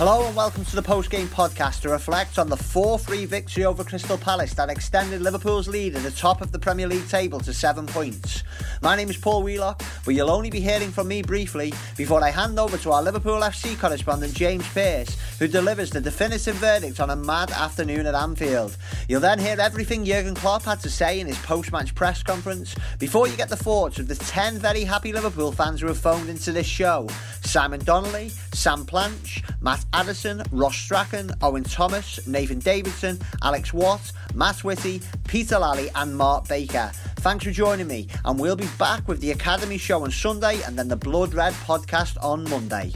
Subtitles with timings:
[0.00, 4.16] Hello and welcome to the post-game podcast to reflect on the 4-3 victory over Crystal
[4.16, 7.86] Palace that extended Liverpool's lead at the top of the Premier League table to 7
[7.86, 8.42] points.
[8.80, 12.30] My name is Paul Wheelock, but you'll only be hearing from me briefly before I
[12.30, 17.10] hand over to our Liverpool FC correspondent James Pearce, who delivers the definitive verdict on
[17.10, 18.78] a mad afternoon at Anfield.
[19.06, 23.28] You'll then hear everything Jurgen Klopp had to say in his post-match press conference before
[23.28, 26.52] you get the thoughts of the 10 very happy Liverpool fans who have phoned into
[26.52, 27.06] this show.
[27.42, 34.62] Simon Donnelly, Sam Planch, Matt Addison, Ross Strachan, Owen Thomas, Nathan Davidson, Alex Watt, Matt
[34.64, 36.90] Whitty, Peter Lally, and Mark Baker.
[37.16, 40.78] Thanks for joining me, and we'll be back with the Academy show on Sunday and
[40.78, 42.92] then the Blood Red podcast on Monday.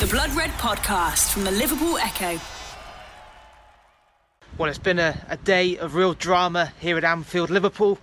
[0.00, 2.40] The Blood Red podcast from the Liverpool Echo.
[4.58, 7.50] Well, it's been a, a day of real drama here at Anfield.
[7.50, 7.98] Liverpool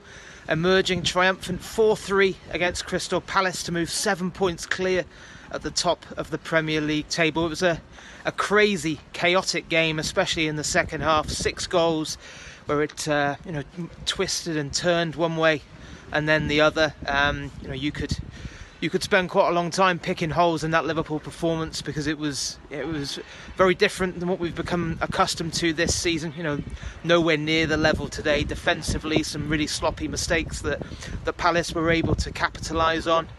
[0.49, 5.05] emerging triumphant 4 3 against Crystal Palace to move seven points clear
[5.51, 7.45] at the top of the Premier League table.
[7.45, 7.81] It was a,
[8.25, 11.29] a crazy, chaotic game, especially in the second half.
[11.29, 12.17] Six goals
[12.65, 13.63] where it uh, you know
[14.05, 15.61] twisted and turned one way
[16.13, 16.93] and then the other.
[17.07, 18.17] Um, you know, you could
[18.83, 22.17] you could spend quite a long time picking holes in that Liverpool performance because it
[22.17, 23.17] was it was
[23.55, 26.33] very different than what we've become accustomed to this season.
[26.35, 26.59] You know,
[27.01, 28.43] nowhere near the level today.
[28.43, 30.81] Defensively, some really sloppy mistakes that
[31.23, 33.29] the Palace were able to capitalise on.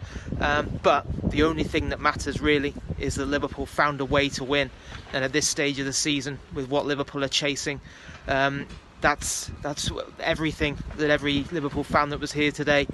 [0.41, 4.43] Um, but the only thing that matters really is that Liverpool found a way to
[4.43, 4.71] win.
[5.13, 7.81] And at this stage of the season, with what Liverpool are chasing,
[8.27, 8.65] um,
[9.05, 12.87] that's that's everything that every Liverpool fan that was here today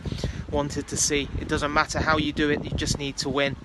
[0.50, 1.30] wanted to see.
[1.40, 3.56] It doesn't matter how you do it; you just need to win.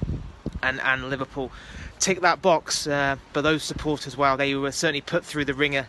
[0.62, 1.50] And and Liverpool
[1.98, 2.86] tick that box.
[2.86, 5.88] Uh, but those supporters, well, they were certainly put through the ringer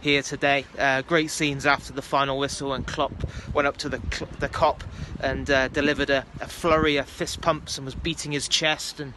[0.00, 0.64] here today.
[0.78, 3.12] Uh, great scenes after the final whistle, and Klopp
[3.52, 3.98] went up to the
[4.40, 4.80] the Kop
[5.20, 9.12] and uh, delivered a, a, flurry of fist pumps and was beating his chest and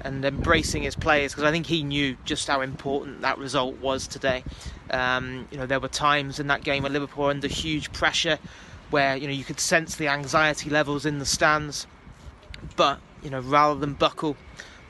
[0.00, 4.06] and embracing his players because I think he knew just how important that result was
[4.06, 4.44] today.
[4.90, 8.38] Um, you know, there were times in that game where Liverpool were under huge pressure,
[8.90, 11.86] where you know you could sense the anxiety levels in the stands,
[12.76, 14.36] but you know rather than buckle,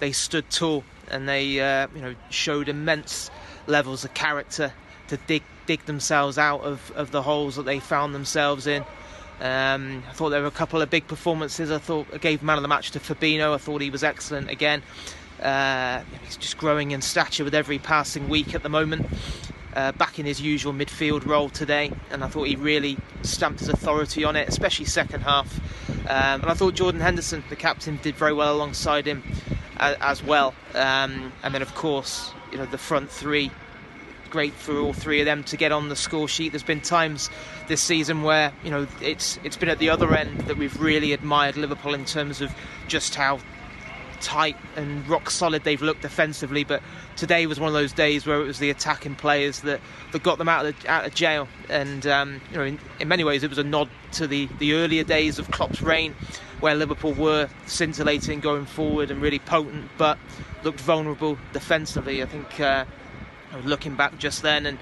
[0.01, 3.31] they stood tall and they uh, you know showed immense
[3.67, 4.73] levels of character
[5.09, 8.85] to dig dig themselves out of, of the holes that they found themselves in.
[9.43, 11.73] Um, I thought there were a couple of big performances.
[11.73, 13.53] I thought I gave man of the match to Fabinho.
[13.53, 14.83] I thought he was excellent again.
[15.43, 19.05] Uh, he's just growing in stature with every passing week at the moment.
[19.75, 23.69] Uh, back in his usual midfield role today, and I thought he really stamped his
[23.69, 25.59] authority on it, especially second half.
[26.03, 29.25] Um, and I thought Jordan Henderson, the captain, did very well alongside him
[29.79, 30.55] as, as well.
[30.75, 33.51] Um, and then, of course, you know the front three
[34.33, 36.53] great for all three of them to get on the score sheet.
[36.53, 37.29] There's been times
[37.69, 41.13] this season where you know it's it's been at the other end that we've really
[41.13, 42.51] admired Liverpool in terms of
[42.89, 43.39] just how
[44.23, 46.65] tight and rock solid they've looked defensively.
[46.65, 46.83] But
[47.17, 49.81] today was one of those days where it was the attacking players that,
[50.13, 51.47] that got them out of, the, out of jail.
[51.69, 54.75] And um, you know, in, in, many ways, it was a nod to the, the
[54.75, 56.15] earlier days of Klopp's reign,
[56.61, 60.19] where Liverpool were scintillating going forward and really potent, but
[60.63, 62.23] looked vulnerable defensively.
[62.23, 62.59] I think.
[62.59, 62.87] Uh,
[63.65, 64.79] looking back just then, and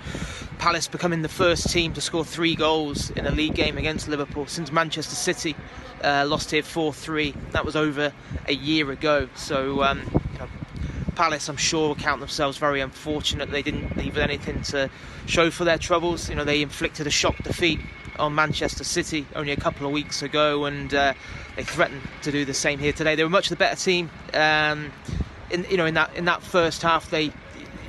[0.59, 4.47] Palace becoming the first team to score three goals in a league game against Liverpool
[4.47, 5.57] since Manchester City
[6.03, 7.35] uh, lost here 4 3.
[7.53, 8.13] That was over
[8.47, 9.29] a year ago.
[9.35, 10.01] So, um,
[10.33, 10.49] you know,
[11.15, 14.91] Palace, I'm sure, count themselves very unfortunate they didn't leave anything to
[15.27, 16.29] show for their troubles.
[16.29, 17.81] You know, they inflicted a shock defeat
[18.19, 21.15] on Manchester City only a couple of weeks ago, and uh,
[21.57, 23.15] they threatened to do the same here today.
[23.15, 24.11] They were much the better team.
[24.35, 24.93] Um,
[25.51, 27.33] in you know in that in that first half, they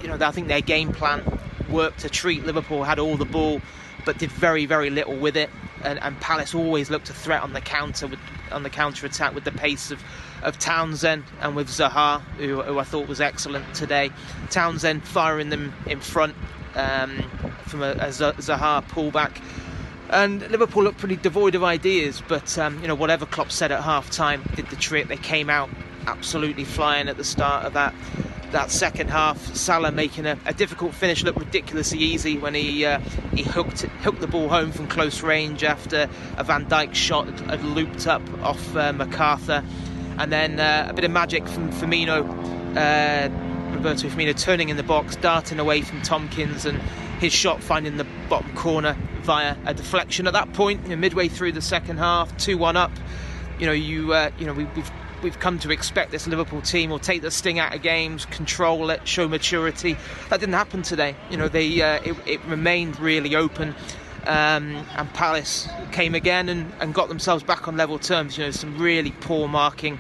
[0.01, 1.23] you know, I think their game plan
[1.69, 3.62] worked to treat Liverpool, had all the ball,
[4.06, 5.50] but did very, very little with it.
[5.84, 8.19] And, and Palace always looked a threat on the counter with
[8.51, 10.03] on the counter attack with the pace of,
[10.44, 14.09] of Townsend and with Zaha, who, who I thought was excellent today.
[14.50, 16.35] Townsend firing them in front
[16.75, 17.23] um,
[17.63, 19.41] from a, a Zaha pullback.
[20.09, 23.81] And Liverpool looked pretty devoid of ideas, but um, you know whatever Klopp said at
[23.81, 25.07] half time did the trick.
[25.07, 25.69] They came out
[26.06, 27.95] absolutely flying at the start of that
[28.51, 29.56] that second half.
[29.56, 33.00] Salah making a, a difficult finish look ridiculously easy when he uh,
[33.33, 37.63] he hooked hooked the ball home from close range after a Van Dijk shot had
[37.63, 39.65] looped up off uh, McArthur,
[40.18, 42.27] and then uh, a bit of magic from Firmino.
[42.75, 43.30] Uh,
[43.74, 46.77] Roberto Firmino turning in the box, darting away from Tomkins, and
[47.19, 50.27] his shot finding the bottom corner via a deflection.
[50.27, 52.92] At that point, midway through the second half, two-one up.
[53.59, 56.89] You know, you uh, you know we, we've we've come to expect this Liverpool team
[56.89, 59.95] will take the sting out of games, control it, show maturity.
[60.29, 61.15] That didn't happen today.
[61.29, 63.75] You know, they uh, it, it, remained really open.
[64.27, 68.38] Um, and Palace came again and, and got themselves back on level terms.
[68.38, 70.00] You know, some really poor marking.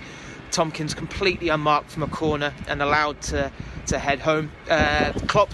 [0.51, 3.51] Tomkins completely unmarked from a corner and allowed to,
[3.87, 4.51] to head home.
[4.69, 5.49] Uh, Klopp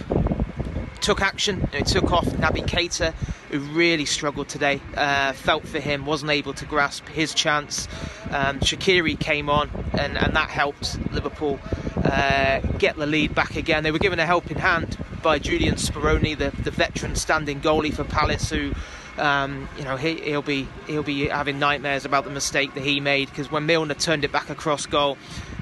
[1.08, 3.14] took action, know, took off Naby Keita,
[3.50, 4.82] who really struggled today.
[4.94, 7.88] Uh, felt for him, wasn't able to grasp his chance.
[8.30, 11.62] Um, Shaqiri came on, and, and that helped Liverpool
[12.04, 13.84] uh, get the lead back again.
[13.84, 18.04] They were given a helping hand by Julian Speroni, the, the veteran standing goalie for
[18.04, 18.74] Palace, who
[19.18, 23.00] um, you know, he, will be he'll be having nightmares about the mistake that he
[23.00, 25.18] made because when Milner turned it back across goal,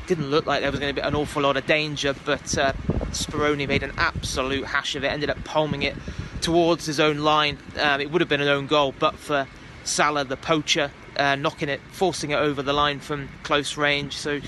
[0.08, 2.16] didn't look like there was going to be an awful lot of danger.
[2.26, 2.74] But uh,
[3.16, 5.96] Speroni made an absolute hash of it, ended up palming it
[6.42, 7.58] towards his own line.
[7.80, 9.48] Um, it would have been an own goal, but for
[9.84, 14.18] Salah, the poacher, uh, knocking it, forcing it over the line from close range.
[14.18, 14.40] So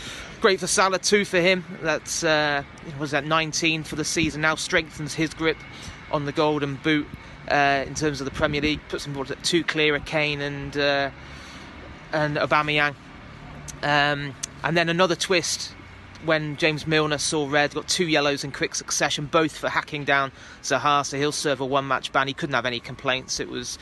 [0.42, 1.64] great for Salah, too, for him.
[1.82, 2.64] That's uh,
[3.00, 4.42] was that 19 for the season.
[4.42, 5.58] Now strengthens his grip
[6.12, 7.08] on the Golden Boot
[7.50, 8.82] uh, in terms of the Premier League.
[8.90, 11.10] Puts him at two clear of Kane and uh,
[12.12, 12.96] and Aubameyang.
[13.84, 15.74] Um, and then another twist
[16.26, 20.32] when James Milner saw red, got two yellows in quick succession, both for hacking down
[20.64, 22.28] Zaha, so he'll serve a one match ban.
[22.28, 23.40] He couldn't have any complaints.
[23.40, 23.78] It was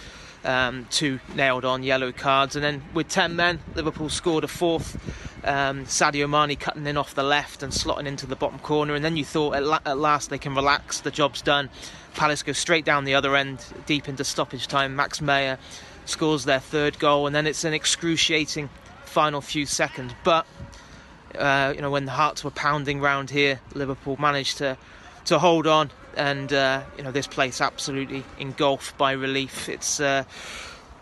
[0.46, 2.56] um, two nailed on yellow cards.
[2.56, 4.96] And then with 10 men, Liverpool scored a fourth.
[5.44, 8.96] Um, Sadio Mane cutting in off the left and slotting into the bottom corner.
[8.96, 11.70] And then you thought at, la- at last they can relax, the job's done.
[12.16, 14.96] Palace go straight down the other end, deep into stoppage time.
[14.96, 15.58] Max Meyer
[16.06, 18.70] scores their third goal, and then it's an excruciating
[19.06, 20.14] final few seconds.
[20.24, 20.46] But
[21.36, 24.78] uh, you know, when the hearts were pounding round here, Liverpool managed to
[25.26, 29.70] to hold on, and uh, you know, this place absolutely engulfed by relief.
[29.70, 30.24] It's uh,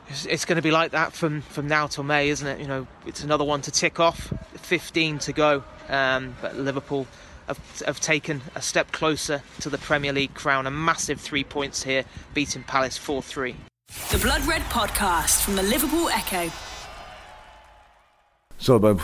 [0.09, 2.59] it's, going to be like that from, from now till May, isn't it?
[2.59, 5.63] You know, it's another one to tick off, 15 to go.
[5.89, 7.07] Um, but Liverpool
[7.47, 10.67] have, have taken a step closer to the Premier League crown.
[10.67, 13.55] A massive three points here, beating Palace 4 3.
[14.11, 16.51] The Blood Red Podcast from the Liverpool Echo.
[18.63, 18.97] So, but,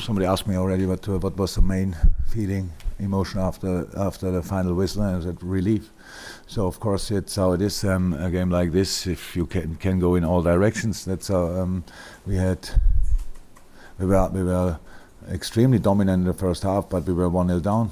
[0.00, 1.94] somebody asked me already what, uh, what was the main
[2.26, 5.90] feeling, emotion after after the final whistle, and I said relief.
[6.46, 7.84] So of course it's how it is.
[7.84, 11.44] Um, a game like this, if you can can go in all directions, that's how
[11.48, 11.84] um,
[12.26, 12.66] we had.
[13.98, 14.78] We were we were
[15.30, 17.90] extremely dominant in the first half, but we were 1 0 down.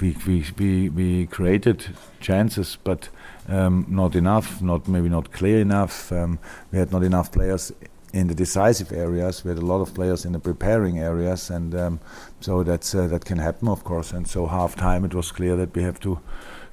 [0.00, 1.84] We, we, we, we created
[2.20, 3.10] chances, but
[3.46, 6.10] um, not enough, not maybe not clear enough.
[6.12, 6.38] Um,
[6.72, 7.72] we had not enough players
[8.16, 9.42] in the decisive areas.
[9.42, 12.00] Had a lot of players in the preparing areas, and um,
[12.40, 14.12] so that's uh, that can happen, of course.
[14.12, 16.18] And so half time, it was clear that we have to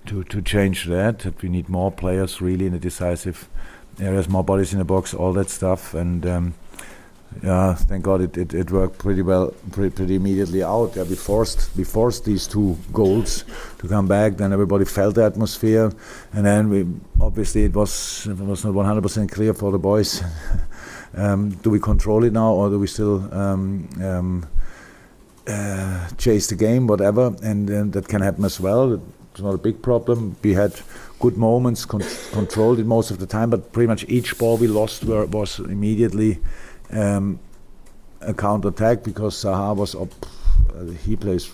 [0.06, 1.20] to to change that.
[1.20, 3.50] That we need more players really in the decisive
[4.00, 6.26] areas, more bodies in the box, all that stuff, and.
[6.26, 6.54] Um,
[7.42, 10.96] yeah, thank God it, it, it worked pretty well, pretty, pretty immediately out.
[10.96, 13.44] Yeah, we forced we forced these two goals
[13.80, 14.38] to come back.
[14.38, 15.92] Then everybody felt the atmosphere,
[16.34, 16.86] and then we
[17.20, 20.22] obviously it was it was not 100% clear for the boys.
[21.16, 24.48] um, do we control it now, or do we still um, um,
[25.48, 27.36] uh, chase the game, whatever?
[27.44, 29.02] And, and that can happen as well.
[29.32, 30.36] It's not a big problem.
[30.44, 30.74] We had
[31.20, 34.68] good moments, con- controlled it most of the time, but pretty much each ball we
[34.68, 36.40] lost were, was immediately
[36.92, 37.40] um,
[38.22, 40.10] a counter attack because Zaha was up.
[40.76, 41.52] Uh, he plays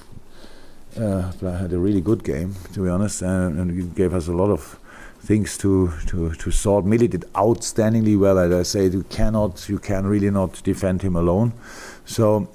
[0.98, 4.79] uh, had a really good game, to be honest, and gave us a lot of
[5.20, 6.86] things to to to sort.
[6.86, 8.40] Millie did outstandingly well.
[8.40, 11.54] As I say, you cannot, you can really not defend him alone.
[12.06, 12.50] So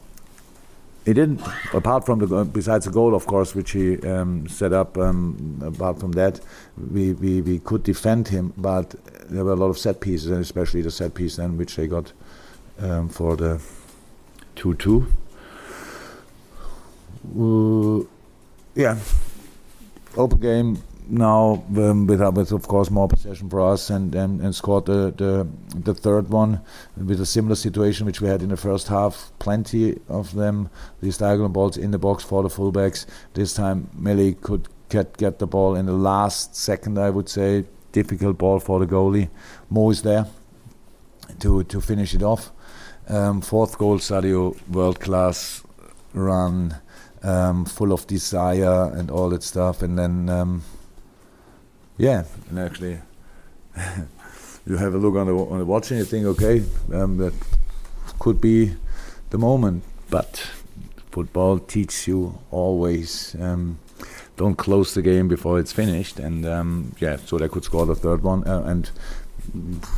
[1.04, 1.40] he didn't.
[1.72, 4.96] Apart from the besides the goal, of course, which he um, set up.
[4.96, 6.40] Um, apart from that,
[6.76, 8.94] we, we we could defend him, but
[9.28, 11.86] there were a lot of set pieces, and especially the set piece then, which they
[11.86, 12.12] got
[12.80, 13.60] um, for the
[14.56, 15.06] 2 2.
[17.36, 18.04] Uh,
[18.74, 18.98] yeah,
[20.16, 24.54] open game now um, with, with of course more possession for us and, and, and
[24.54, 25.46] scored the, the
[25.78, 26.60] the third one
[26.96, 29.32] with a similar situation which we had in the first half.
[29.38, 30.70] Plenty of them,
[31.00, 33.06] these diagonal balls in the box for the fullbacks.
[33.34, 37.64] This time Melly could get get the ball in the last second, I would say.
[37.92, 39.28] Difficult ball for the goalie.
[39.70, 40.26] Mo is there
[41.40, 42.50] to to finish it off.
[43.08, 45.62] Um, fourth goal, Sadio, world class
[46.14, 46.76] run,
[47.22, 49.82] um, full of desire and all that stuff.
[49.82, 50.62] And then, um,
[51.96, 52.98] yeah, and actually,
[54.66, 57.34] you have a look on the on the watch and you think, okay, um, that
[58.18, 58.74] could be
[59.30, 59.84] the moment.
[60.10, 60.50] But
[61.10, 63.36] football teaches you always.
[63.40, 63.78] Um,
[64.36, 67.94] don't close the game before it's finished, and um, yeah, so they could score the
[67.94, 68.90] third one, uh, and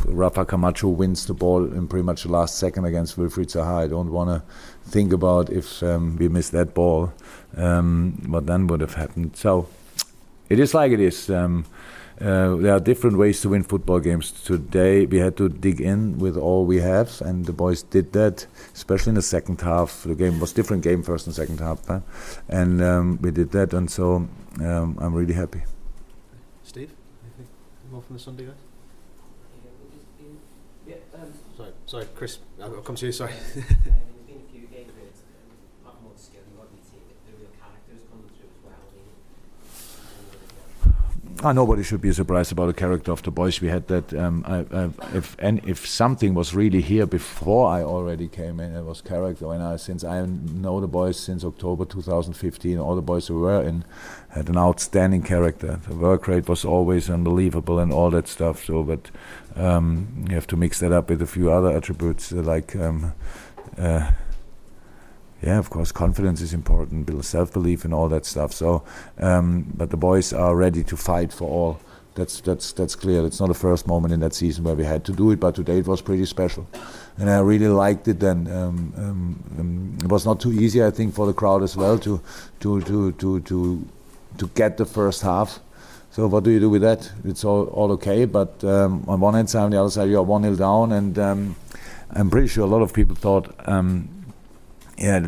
[0.06, 3.84] Rafa Camacho wins the ball in pretty much the last second against Wilfried Zaha.
[3.84, 7.12] I don't want to think about if um, we missed that ball,
[7.56, 9.36] um, what then would have happened.
[9.36, 9.68] So
[10.48, 11.30] it is like it is.
[11.30, 11.64] Um,
[12.20, 14.30] uh, there are different ways to win football games.
[14.30, 18.46] Today we had to dig in with all we have, and the boys did that,
[18.75, 20.02] especially in the second half.
[20.02, 22.00] The game was different game first and second half, huh?
[22.49, 24.28] and um, we did that, and so
[24.61, 25.62] um, I'm really happy.
[26.62, 26.90] Steve,
[27.25, 27.49] anything
[27.90, 28.54] more from the Sunday guys?
[30.87, 32.38] Yeah, um, Sorry, sorry, Chris.
[32.62, 33.12] I'll come to you.
[33.12, 33.32] Sorry.
[33.54, 36.78] there's been a few games where it's um, a lot more skill in what we
[36.85, 38.76] see, the, the real characters coming through as well.
[41.43, 43.61] Ah, nobody should be surprised about the character of the boys.
[43.61, 44.14] We had that.
[44.14, 48.75] Um, I, I, if and if something was really here before I already came in,
[48.75, 49.52] it was character.
[49.52, 53.62] And I since I know the boys since October 2015, all the boys who were
[53.62, 53.85] in
[54.31, 55.78] had an outstanding character.
[55.87, 58.64] The work rate was always unbelievable and all that stuff.
[58.64, 59.11] So, but
[59.57, 62.75] um, you have to mix that up with a few other attributes uh, like.
[62.75, 63.12] Um,
[63.76, 64.11] uh,
[65.43, 68.52] yeah, of course, confidence is important, build self-belief and all that stuff.
[68.52, 68.83] So,
[69.19, 71.81] um, but the boys are ready to fight for all.
[72.14, 73.26] That's that's that's clear.
[73.26, 75.55] It's not the first moment in that season where we had to do it, but
[75.55, 76.66] today it was pretty special,
[77.19, 78.23] and I really liked it.
[78.23, 81.76] And um, um, um, it was not too easy, I think, for the crowd as
[81.76, 82.23] well to
[82.61, 83.88] to to to to
[84.38, 85.61] to get the first half.
[86.11, 87.12] So what do you do with that?
[87.25, 90.16] It's all all okay, but um, on one hand side, on the other side, you
[90.16, 91.57] are one 0 down, and um,
[92.12, 93.55] I'm pretty sure a lot of people thought.
[93.69, 94.15] Um,
[94.98, 95.26] yeah,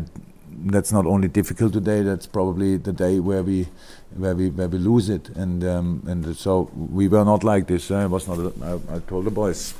[0.65, 2.01] that's not only difficult today.
[2.01, 3.67] That's probably the day where we,
[4.15, 5.29] where we, where we lose it.
[5.29, 7.91] And um, and so we were not like this.
[7.91, 8.39] Uh, it was not.
[8.61, 9.73] I I told the boys.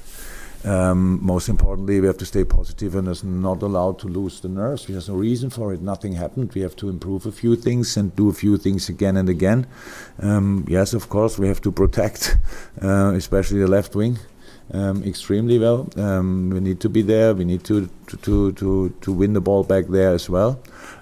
[0.65, 4.49] Um, most importantly, we have to stay positive and is not allowed to lose the
[4.49, 4.85] nerves.
[4.87, 5.81] There's no reason for it.
[5.81, 6.51] Nothing happened.
[6.53, 9.67] We have to improve a few things and do a few things again and again.
[10.21, 12.37] Um, yes, of course, we have to protect,
[12.81, 14.19] uh, especially the left wing
[14.73, 15.89] um, extremely well.
[15.95, 17.33] Um, we need to be there.
[17.33, 20.59] We need to to, to to to win the ball back there as well.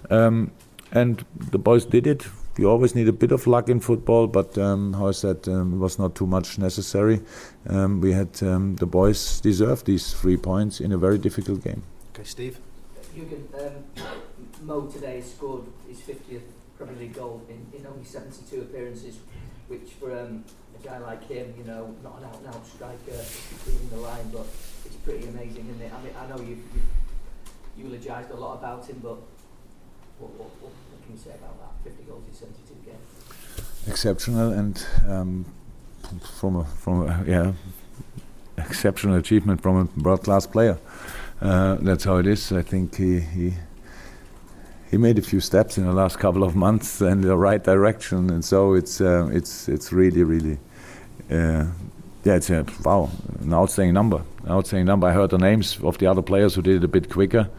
[0.09, 0.51] Um,
[0.91, 2.27] and the boys did it.
[2.57, 5.73] You always need a bit of luck in football, but um, how I said, um,
[5.73, 7.21] it was not too much necessary.
[7.69, 11.83] Um, we had um, the boys deserved these three points in a very difficult game.
[12.13, 12.57] Okay, Steve.
[13.15, 14.03] Jurgen, um,
[14.63, 16.41] Mo today scored his 50th
[16.77, 19.17] Premier League goal in, in only 72 appearances,
[19.67, 20.43] which for um,
[20.79, 23.23] a guy like him, you know, not an out-and-out striker
[23.65, 24.45] between the line, but
[24.85, 25.91] it's pretty amazing, isn't it?
[25.93, 29.17] I mean, I know you've, you've eulogised a lot about him, but
[30.19, 31.89] what, what, what, what can you say about that?
[31.89, 33.87] 50 goals in 72 games.
[33.87, 35.45] exceptional and um,
[36.39, 37.51] from a from a yeah
[38.57, 40.77] exceptional achievement from a world class player.
[41.41, 42.51] Uh, that's how it is.
[42.51, 43.53] I think he he
[44.89, 48.29] he made a few steps in the last couple of months in the right direction,
[48.29, 50.57] and so it's uh, it's it's really really.
[51.29, 53.09] Yeah, it's a wow,
[53.41, 54.21] an outstanding number.
[54.43, 55.07] An outstanding number.
[55.07, 57.49] I heard the names of the other players who did it a bit quicker.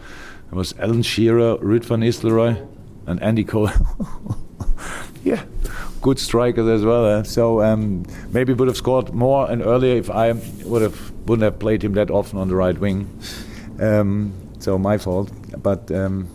[0.50, 2.66] It was Alan Shearer, Ruud van Nistelrooy,
[3.06, 3.70] and Andy Cole.
[5.24, 5.42] yeah,
[6.00, 7.06] good strikers as well.
[7.06, 7.22] eh?
[7.22, 10.32] So um, maybe would have scored more and earlier if I
[10.64, 13.08] would have wouldn't have played him that often on the right wing.
[13.80, 15.30] Um, so my fault,
[15.62, 16.28] but um,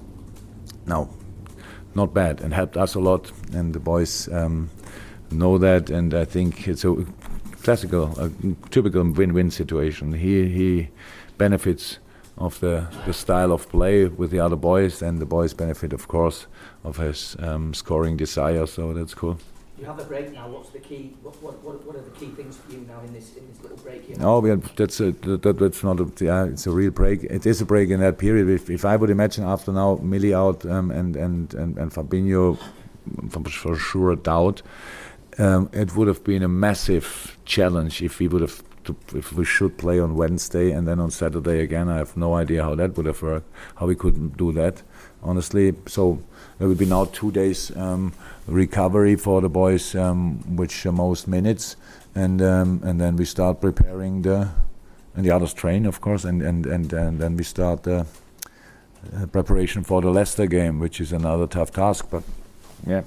[0.86, 1.10] no,
[1.96, 3.32] not bad and helped us a lot.
[3.54, 4.70] And the boys um,
[5.32, 7.06] know that, and I think it's a
[7.64, 8.30] classical, a
[8.70, 10.14] typical win-win situation.
[10.14, 10.90] He he
[11.38, 12.00] benefits
[12.38, 16.08] of the, the style of play with the other boys, and the boys benefit, of
[16.08, 16.48] course,
[16.84, 18.66] of his um, scoring desire.
[18.66, 19.38] So that's cool.
[19.80, 20.48] You have a break now.
[20.50, 21.14] What's the key?
[21.22, 23.62] What, what, what, what are the key things for you now in this in this
[23.62, 24.18] little break here?
[24.18, 24.42] No,
[24.76, 27.24] that's a, that, that's not a, yeah, it's a real break.
[27.24, 28.50] It is a break in that period.
[28.50, 32.58] If, if I would imagine after now Millie out um, and, and, and, and Fabinho
[33.30, 34.62] for, for sure doubt,
[35.40, 39.46] um, it would have been a massive challenge if we would have to, if we
[39.46, 41.90] should play on Wednesday and then on Saturday again.
[41.90, 44.82] I have no idea how that would have worked, how we could do that,
[45.22, 45.74] honestly.
[45.88, 46.20] So
[46.58, 48.14] there will be now two days um,
[48.48, 51.76] recovery for the boys, um, which are most minutes,
[52.16, 54.50] and um, and then we start preparing the
[55.16, 58.06] and the others train, of course, and and and, and then we start the
[59.16, 62.08] uh, preparation for the Leicester game, which is another tough task.
[62.10, 62.24] But
[62.86, 63.04] yeah,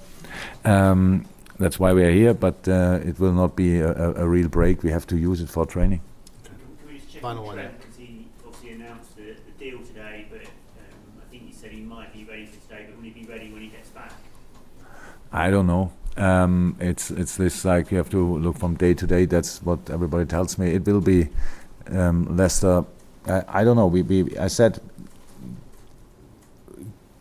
[0.64, 1.26] um,
[1.58, 2.34] that's why we are here.
[2.34, 4.82] But uh, it will not be a, a, a real break.
[4.82, 6.00] We have to use it for training.
[6.44, 6.54] Can
[6.88, 7.58] we just check Final one,
[7.98, 12.12] he obviously announced the, the deal today, but um, I think he said he might
[12.12, 14.12] be ready for today, but will he be ready when he gets back?
[15.32, 15.92] I don't know.
[16.16, 19.26] Um, it's it's this like you have to look from day to day.
[19.26, 20.70] That's what everybody tells me.
[20.70, 21.28] It will be
[21.90, 22.84] um, Leicester.
[23.26, 23.86] I, I don't know.
[23.86, 24.80] We, we I said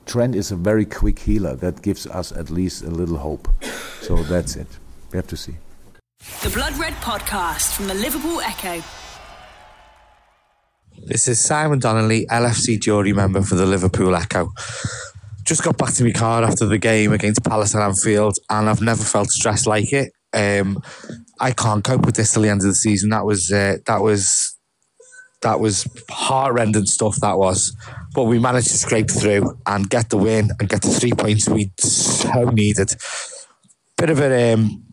[0.06, 1.56] Trent is a very quick healer.
[1.56, 3.48] That gives us at least a little hope.
[4.02, 4.68] So that's it.
[5.12, 5.56] We have to see.
[6.44, 8.84] The Blood Red Podcast from the Liverpool Echo.
[11.06, 14.50] This is Simon Donnelly, LFC jury member for the Liverpool Echo.
[15.44, 18.82] Just got back to my car after the game against Palace at Anfield, and I've
[18.82, 20.12] never felt stressed like it.
[20.34, 20.82] Um,
[21.40, 23.10] I can't cope with this till the end of the season.
[23.10, 24.55] That was uh, that was
[25.46, 27.18] that was heart-rending stuff.
[27.22, 27.76] That was,
[28.16, 31.48] but we managed to scrape through and get the win and get the three points
[31.48, 32.96] we so needed.
[33.96, 34.84] Bit of a um,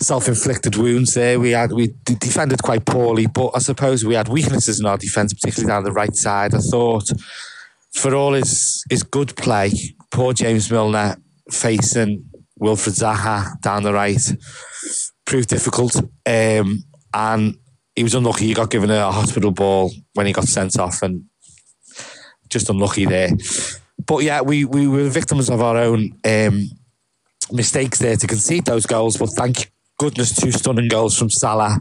[0.00, 1.38] self-inflicted wounds there.
[1.38, 5.34] We had we defended quite poorly, but I suppose we had weaknesses in our defence,
[5.34, 6.54] particularly down the right side.
[6.54, 7.10] I thought
[7.94, 9.72] for all his his good play,
[10.10, 11.16] poor James Milner
[11.50, 12.24] facing
[12.60, 14.24] Wilfried Zaha down the right
[15.26, 15.96] proved difficult.
[16.26, 16.84] Um,
[17.14, 17.58] and
[17.94, 18.46] he was unlucky.
[18.46, 21.24] He got given a hospital ball when he got sent off, and
[22.48, 23.30] just unlucky there.
[24.06, 26.68] But yeah, we, we were victims of our own um,
[27.50, 29.16] mistakes there to concede those goals.
[29.16, 31.80] But thank goodness, two stunning goals from Salah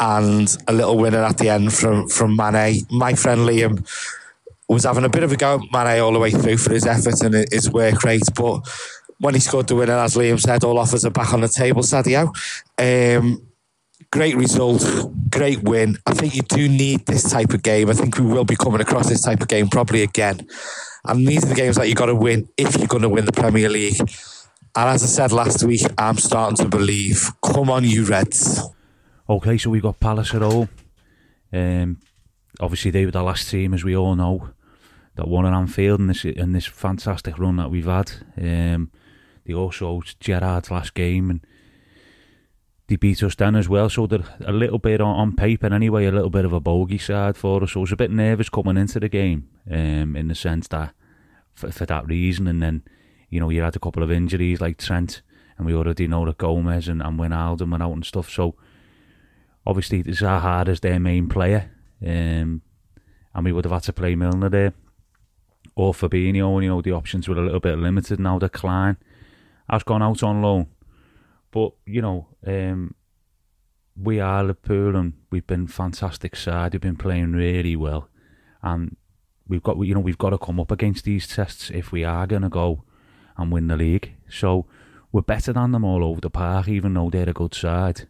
[0.00, 2.84] and a little winner at the end from from Mane.
[2.90, 3.86] My friend Liam
[4.68, 6.86] was having a bit of a go at Mane all the way through for his
[6.86, 8.66] effort and his work rate, but
[9.20, 11.82] when he scored the winner, as Liam said, all offers are back on the table,
[11.82, 12.26] Sadio.
[12.78, 13.43] Um,
[14.14, 14.86] great result,
[15.28, 15.98] great win.
[16.06, 17.90] I think you do need this type of game.
[17.90, 20.46] I think we will be coming across this type of game probably again.
[21.04, 23.24] And these are the games that you've got to win if you're going to win
[23.24, 23.98] the Premier League.
[23.98, 27.28] And as I said last week, I'm starting to believe.
[27.44, 28.62] Come on, you Reds.
[29.28, 30.68] Okay, so we've got Palace at home.
[31.52, 31.98] Um,
[32.60, 34.50] obviously, they were the last team, as we all know,
[35.16, 38.12] that won at Anfield in this in this fantastic run that we've had.
[38.36, 38.92] Um,
[39.44, 41.40] they also Gerard's last game and
[42.86, 43.88] they beat us then as well.
[43.88, 46.98] So they're a little bit on, on paper anyway, a little bit of a bogey
[46.98, 47.72] side for us.
[47.72, 50.94] So I was a bit nervous coming into the game, um, in the sense that
[51.54, 52.46] for, for that reason.
[52.46, 52.82] And then,
[53.30, 55.22] you know, you had a couple of injuries like Trent,
[55.56, 58.28] and we already know that Gomez and, and Wijnaldum went out and stuff.
[58.28, 58.54] So
[59.66, 61.70] obviously Zaha is their main player,
[62.06, 62.60] um,
[63.34, 64.74] and we would have had to play Milner there
[65.74, 66.54] or Fabinho.
[66.54, 68.38] And, you know, the options were a little bit limited now.
[68.38, 68.98] Decline
[69.70, 70.66] has gone out on loan.
[71.54, 72.96] But, you know, um,
[73.96, 76.72] we are Liverpool and we've been fantastic side.
[76.72, 78.08] We've been playing really well.
[78.60, 78.96] And
[79.46, 82.26] we've got, you know, we've got to come up against these tests if we are
[82.26, 82.82] going to go
[83.36, 84.16] and win the league.
[84.28, 84.66] So
[85.12, 88.08] we're better than them all over the park, even though they're a good side.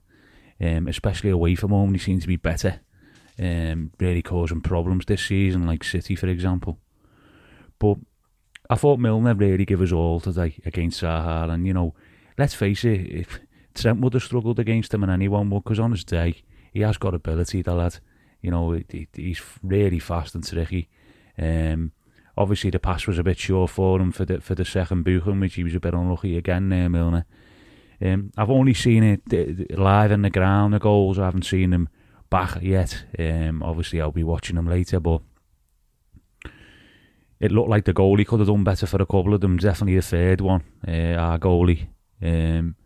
[0.59, 2.81] Um, especially away from home, they seem to be better.
[3.39, 6.79] Um, really causing problems this season, like City, for example.
[7.79, 7.99] But
[8.71, 11.95] I thought Milner really gave us all today against Zaha, and you know,
[12.39, 13.41] let's face it, if
[13.75, 16.97] Trent would have struggled against him and anyone would, because on his day, he has
[16.97, 17.99] got ability, the lad.
[18.41, 20.89] You know, he, he's really fast and tricky.
[21.39, 21.93] Um,
[22.37, 25.41] obviously, the pass was a bit short for him for the for the second booking,
[25.41, 27.27] which he was a bit unlucky again there, Milner.
[28.03, 31.19] Um, I've only seen it live in the ground, the goals.
[31.19, 31.89] I haven't seen them
[32.29, 33.05] back yet.
[33.19, 35.23] Um, obviously, I'll be watching them later, but
[37.41, 39.57] it looked like the goalie could have done better for a couple of them.
[39.57, 41.87] Definitely the third one, uh, our goalie.
[42.23, 42.77] Um,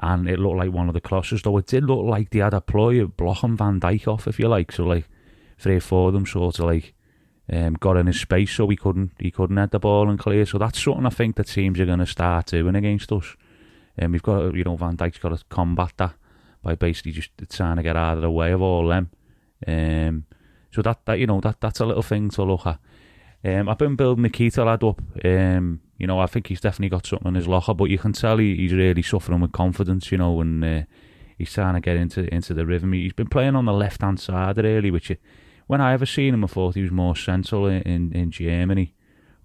[0.00, 2.54] and it looked like one of the closest, though it did look like they had
[2.54, 4.72] a ploy of blocking Van Dijk off, if you like.
[4.72, 5.08] So, like,
[5.58, 6.94] three or four of them sort of like
[7.52, 10.46] um, got in his space so he couldn't he couldn't head the ball and clear.
[10.46, 13.36] So that's something I think the teams are going to start doing against us.
[13.96, 16.14] And um, we've got you know, Van Dijk's got to combat that
[16.62, 19.10] by basically just trying to get out of the way of all them.
[19.66, 20.26] Um,
[20.70, 22.78] so that, that you know that that's a little thing to look at.
[23.44, 25.00] Um, I've been building the lad up.
[25.24, 28.12] Um, you know, I think he's definitely got something in his locker, but you can
[28.12, 30.10] tell he, he's really suffering with confidence.
[30.10, 30.82] You know, and uh,
[31.36, 32.92] he's trying to get into into the rhythm.
[32.92, 35.12] He's been playing on the left hand side really, which
[35.66, 38.94] when I ever seen him, I thought he was more central in in, in Germany.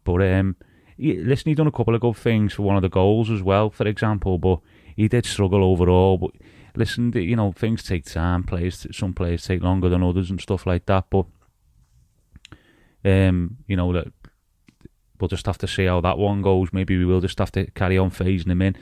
[0.04, 0.56] But um,
[0.98, 3.42] he, listen, he done a couple of good things for one of the goals as
[3.42, 4.38] well, for example.
[4.38, 4.60] But
[4.96, 6.18] he did struggle overall.
[6.18, 6.32] But
[6.76, 8.44] listen, you know, things take time.
[8.44, 11.06] Players, some players take longer than others and stuff like that.
[11.10, 11.26] But
[13.06, 14.08] um, you know that
[15.20, 16.70] we'll just have to see how that one goes.
[16.72, 18.76] Maybe we will just have to carry on phasing him in.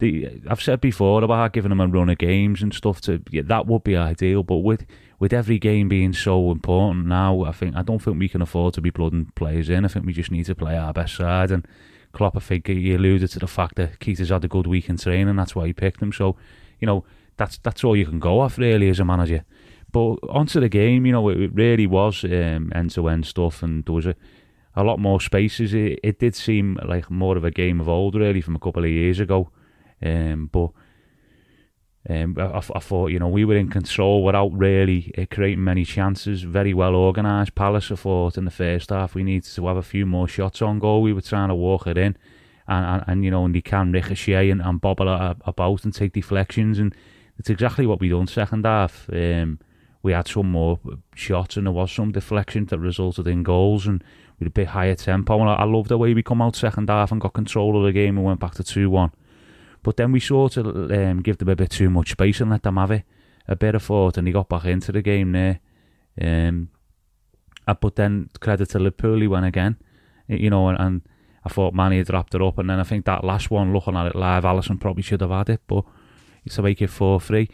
[0.00, 3.00] The, I've said before about giving him a run of games and stuff.
[3.02, 4.86] To yeah, that would be ideal, but with
[5.18, 8.74] with every game being so important now, I think I don't think we can afford
[8.74, 9.84] to be blooding players in.
[9.84, 11.50] I think we just need to play our best side.
[11.50, 11.66] And
[12.12, 14.96] Klopp, I think he alluded to the fact that Keita's had a good week in
[14.96, 15.28] training.
[15.28, 16.12] and That's why he picked him.
[16.12, 16.36] So,
[16.80, 17.04] you know,
[17.36, 19.44] that's that's all you can go off really as a manager.
[19.94, 23.94] But onto the game, you know, it, really was end to end stuff, and there
[23.94, 24.16] was a,
[24.74, 25.72] a lot more spaces.
[25.72, 28.82] It, it did seem like more of a game of old, really, from a couple
[28.82, 29.50] of years ago.
[30.04, 30.70] Um, but
[32.10, 35.84] um, I, I, thought, you know, we were in control without really uh, creating many
[35.84, 36.42] chances.
[36.42, 37.54] Very well organised.
[37.54, 40.60] Palace, I thought, in the first half, we needed to have a few more shots
[40.60, 41.02] on goal.
[41.02, 42.16] We were trying to walk it in.
[42.66, 46.14] And, and, and you know, and they can ricochet and, and bobble about and take
[46.14, 46.80] deflections.
[46.80, 46.92] And
[47.38, 49.08] it's exactly what we done second half.
[49.12, 49.60] Um,
[50.04, 50.78] we had some more
[51.14, 54.04] shots and there was some deflection that resulted in goals and
[54.38, 55.40] with a bit higher tempo.
[55.40, 57.84] And I, I love the way we come out second half and got control of
[57.84, 59.10] the game and went back to 2 1.
[59.82, 62.62] But then we sort of um, give them a bit too much space and let
[62.62, 63.04] them have it
[63.48, 65.60] a bit of thought, and he got back into the game there.
[66.20, 66.68] Um,
[67.66, 69.76] uh, but then credit to Liverpool, he went again,
[70.28, 71.02] you know, and, and
[71.44, 73.96] I thought Mane had wrapped it up, and then I think that last one, looking
[73.96, 75.84] at it live, Alisson probably should have had it, but
[76.44, 77.48] it's to make it 4 3.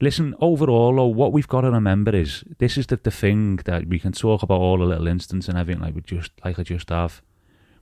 [0.00, 3.86] Listen, overall, though, what we've got to remember is this is the, the thing that
[3.86, 6.62] we can talk about all the little instances and everything like we just like I
[6.62, 7.22] just have.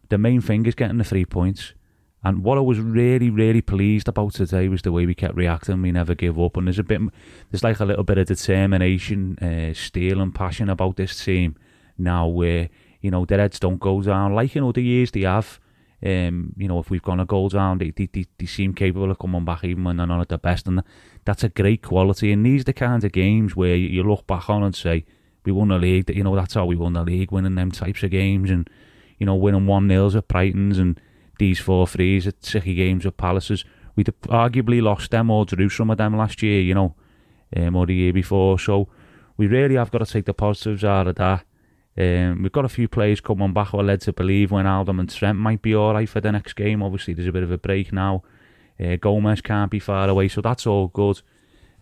[0.08, 1.72] The main thing is getting the three points.
[2.24, 5.82] And what I was really, really pleased about today was the way we kept reacting.
[5.82, 7.00] We never gave up, and there's a bit,
[7.50, 11.56] there's like a little bit of determination, uh, steel, and passion about this team
[11.98, 12.28] now.
[12.28, 12.68] Where
[13.00, 15.58] you know their heads don't go down like in other years they have.
[16.04, 19.12] Um, you know, if we've gone a goal down, they, they, they, they seem capable
[19.12, 20.82] of coming back even when they're not at their best, and
[21.24, 22.32] that's a great quality.
[22.32, 25.04] And these are the kind of games where you look back on and say,
[25.44, 26.08] we won the league.
[26.14, 28.68] You know that's how we won the league, winning them types of games, and
[29.18, 31.00] you know winning one nils at Brighton's and
[31.38, 33.64] these four threes at City games with Palaces.
[33.96, 36.94] We'd arguably lost them or drew some of them last year, you know,
[37.56, 38.58] um, or the year before.
[38.58, 38.88] So
[39.36, 41.44] we really have got to take the positives out of that.
[41.98, 45.38] Um, we've got a few players coming back who led to believe Wijnaldum and Trent
[45.38, 46.82] might be all right for the next game.
[46.82, 48.22] Obviously, there's a bit of a break now.
[48.80, 51.22] Uh, Gomez can't be far away, so that's all good.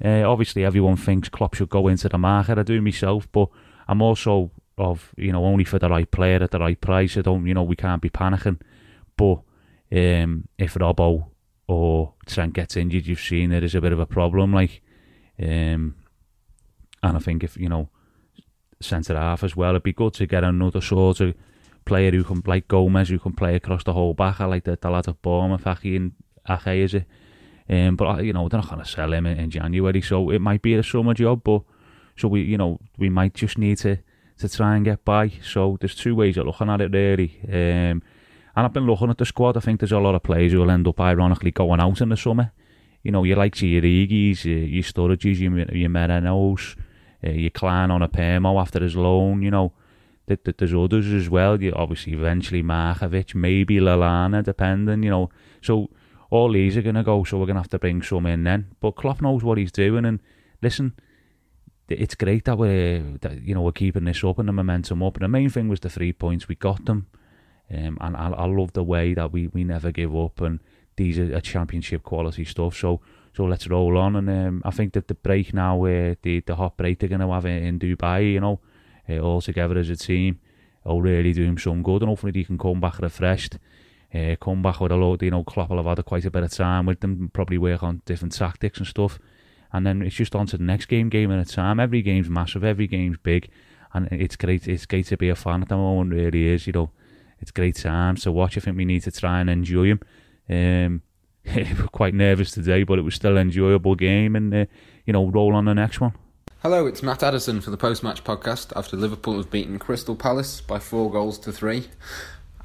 [0.03, 2.59] Uh, obviously, everyone thinks Klopp should go into the market.
[2.59, 3.49] I do myself, but
[3.87, 7.17] I'm also of you know only for the right player at the right price.
[7.17, 8.61] I don't, you know, we can't be panicking.
[9.17, 9.41] But
[9.93, 11.27] um, if Robbo
[11.69, 14.55] or Trent gets injured, you've seen it is a bit of a problem.
[14.55, 14.83] Like,
[15.41, 15.97] um,
[17.03, 17.91] and I think if you know
[18.81, 21.35] centre half as well, it'd be good to get another sort of
[21.85, 24.41] player who can like Gomez, who can play across the whole back.
[24.41, 26.13] I like the, the lad at Bournemouth, Ake and
[26.51, 27.07] Ake is it.
[27.69, 30.41] Um, but you know they're not going to sell him in, in, January, so it
[30.41, 31.43] might be a summer job.
[31.45, 31.63] But
[32.17, 33.99] so we, you know, we might just need to
[34.39, 35.33] to try and get by.
[35.43, 37.41] So there's two ways of looking at it really.
[37.47, 38.03] Um,
[38.57, 39.57] and I've been looking at the squad.
[39.57, 42.09] I think there's a lot of players who will end up ironically going out in
[42.09, 42.53] the summer.
[43.03, 46.77] You know, you like your Iggy's, your, your Sturridges, your, your Morenos,
[47.25, 49.43] uh, your Clyne on a Permo after his loan.
[49.43, 49.73] You know,
[50.27, 51.63] that, that there's others as well.
[51.63, 55.03] You obviously eventually Markovic, maybe Lallana, depending.
[55.05, 55.31] You know,
[55.63, 55.89] so
[56.31, 57.25] all these are going to go.
[57.25, 58.69] So we're going to have to bring some in then.
[58.81, 60.05] But Klopp knows what he's doing.
[60.05, 60.21] And
[60.63, 60.95] listen,
[61.89, 65.17] it's great that we're that, you know we're keeping this up and the momentum up.
[65.17, 66.49] And the main thing was the three points.
[66.49, 67.09] We got them.
[67.73, 70.59] Um, and I, I love the way that we, we never give up, and
[70.97, 72.77] these are, are championship quality stuff.
[72.77, 73.01] So
[73.33, 74.17] so let's roll on.
[74.17, 77.21] And um, I think that the break now, uh, the the hot break they're going
[77.21, 78.61] to have in Dubai, you know,
[79.09, 80.41] uh, all together as a team,
[80.85, 83.59] will really do him some good, and hopefully he can come back refreshed.
[84.15, 86.43] Uh, come back with a load, you know, Klopp will have had quite a bit
[86.43, 89.19] of time with them, probably work on different tactics and stuff.
[89.73, 91.79] And then it's just on to the next game, game at a time.
[91.79, 93.51] Every game's massive, every game's big,
[93.95, 94.67] and it's great.
[94.67, 96.91] It's great to be a fan at the moment, really is, you know
[97.41, 98.57] it's great time to watch.
[98.57, 100.01] I think we need to try and enjoy him.
[100.49, 101.03] Um,
[101.47, 104.67] we're quite nervous today, but it was still an enjoyable game, and uh,
[105.07, 106.13] you know, roll on the next one.
[106.63, 110.61] Hello, it's Matt Addison for the post match podcast after Liverpool have beaten Crystal Palace
[110.61, 111.89] by four goals to three.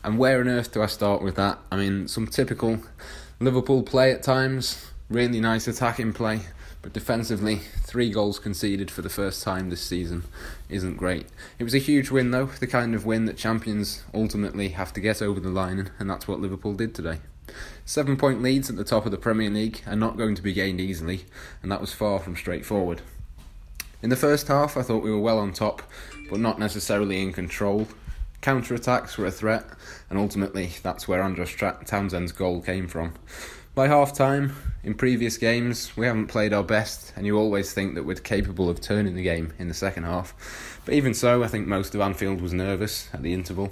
[0.06, 1.58] And where on earth do I start with that?
[1.72, 2.78] I mean, some typical
[3.40, 6.42] Liverpool play at times, really nice attacking play,
[6.84, 10.26] but defensively, three goals conceded for the first time this season
[10.70, 11.26] isn't great.
[11.58, 15.00] It was a huge win, though, the kind of win that champions ultimately have to
[15.00, 17.18] get over the line, and that's what Liverpool did today.
[17.84, 20.54] Seven point leads at the top of the Premier League are not going to be
[20.54, 21.26] gained easily,
[21.64, 23.02] and that was far from straightforward.
[24.04, 25.82] In the first half, I thought we were well on top,
[26.30, 27.88] but not necessarily in control.
[28.46, 29.66] Counter attacks were a threat,
[30.08, 33.16] and ultimately, that's where Andros Townsend's goal came from.
[33.74, 37.96] By half time, in previous games, we haven't played our best, and you always think
[37.96, 40.80] that we're capable of turning the game in the second half.
[40.86, 43.72] But even so, I think most of Anfield was nervous at the interval.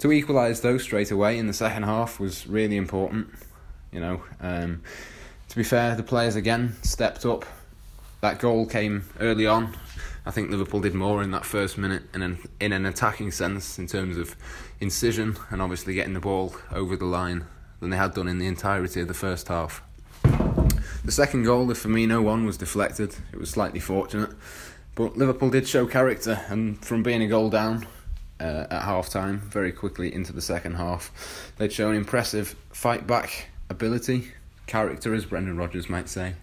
[0.00, 3.30] To equalise, though, straight away in the second half was really important.
[3.92, 4.82] You know, um,
[5.48, 7.46] to be fair, the players again stepped up.
[8.20, 9.74] That goal came early on.
[10.26, 13.78] I think Liverpool did more in that first minute in an, in an attacking sense
[13.78, 14.36] in terms of
[14.80, 17.46] incision and obviously getting the ball over the line
[17.80, 19.82] than they had done in the entirety of the first half.
[21.02, 23.16] The second goal, the Firmino one, was deflected.
[23.32, 24.30] It was slightly fortunate,
[24.94, 27.86] but Liverpool did show character, and from being a goal down
[28.38, 33.48] uh, at half time, very quickly into the second half, they'd shown impressive fight back
[33.70, 34.32] ability,
[34.66, 36.34] character, as Brendan Rodgers might say,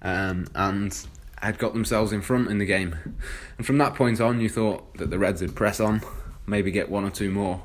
[0.00, 1.06] um, and
[1.42, 3.16] had got themselves in front in the game.
[3.56, 6.02] And from that point on, you thought that the Reds would press on,
[6.46, 7.62] maybe get one or two more.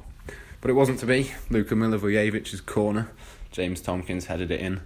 [0.62, 1.32] But it wasn't to be.
[1.50, 3.12] Luka Milivojevic's corner,
[3.52, 4.82] James Tomkins headed it in.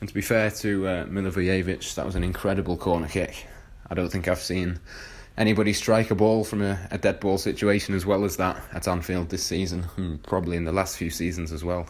[0.00, 3.46] And to be fair to uh, Milivojevic, that was an incredible corner kick.
[3.88, 4.80] I don't think I've seen
[5.36, 8.86] anybody strike a ball from a, a dead ball situation as well as that at
[8.86, 11.88] Anfield this season, and probably in the last few seasons as well.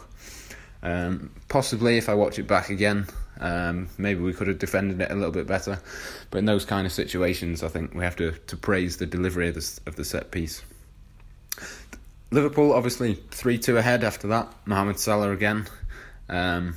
[0.81, 3.07] Um, possibly, if I watch it back again,
[3.39, 5.79] um, maybe we could have defended it a little bit better.
[6.31, 9.49] But in those kind of situations, I think we have to, to praise the delivery
[9.49, 10.63] of the, of the set piece.
[12.31, 14.51] Liverpool obviously 3 2 ahead after that.
[14.65, 15.67] Mohamed Salah again.
[16.27, 16.75] Um,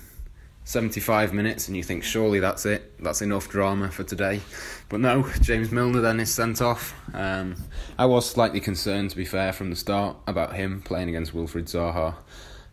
[0.69, 4.43] 75 minutes, and you think surely that's it, that's enough drama for today.
[4.91, 6.95] But no, James Milner then is sent off.
[7.15, 7.57] Um,
[7.99, 11.71] I was slightly concerned, to be fair, from the start about him playing against Wilfried
[11.71, 12.17] Zaha,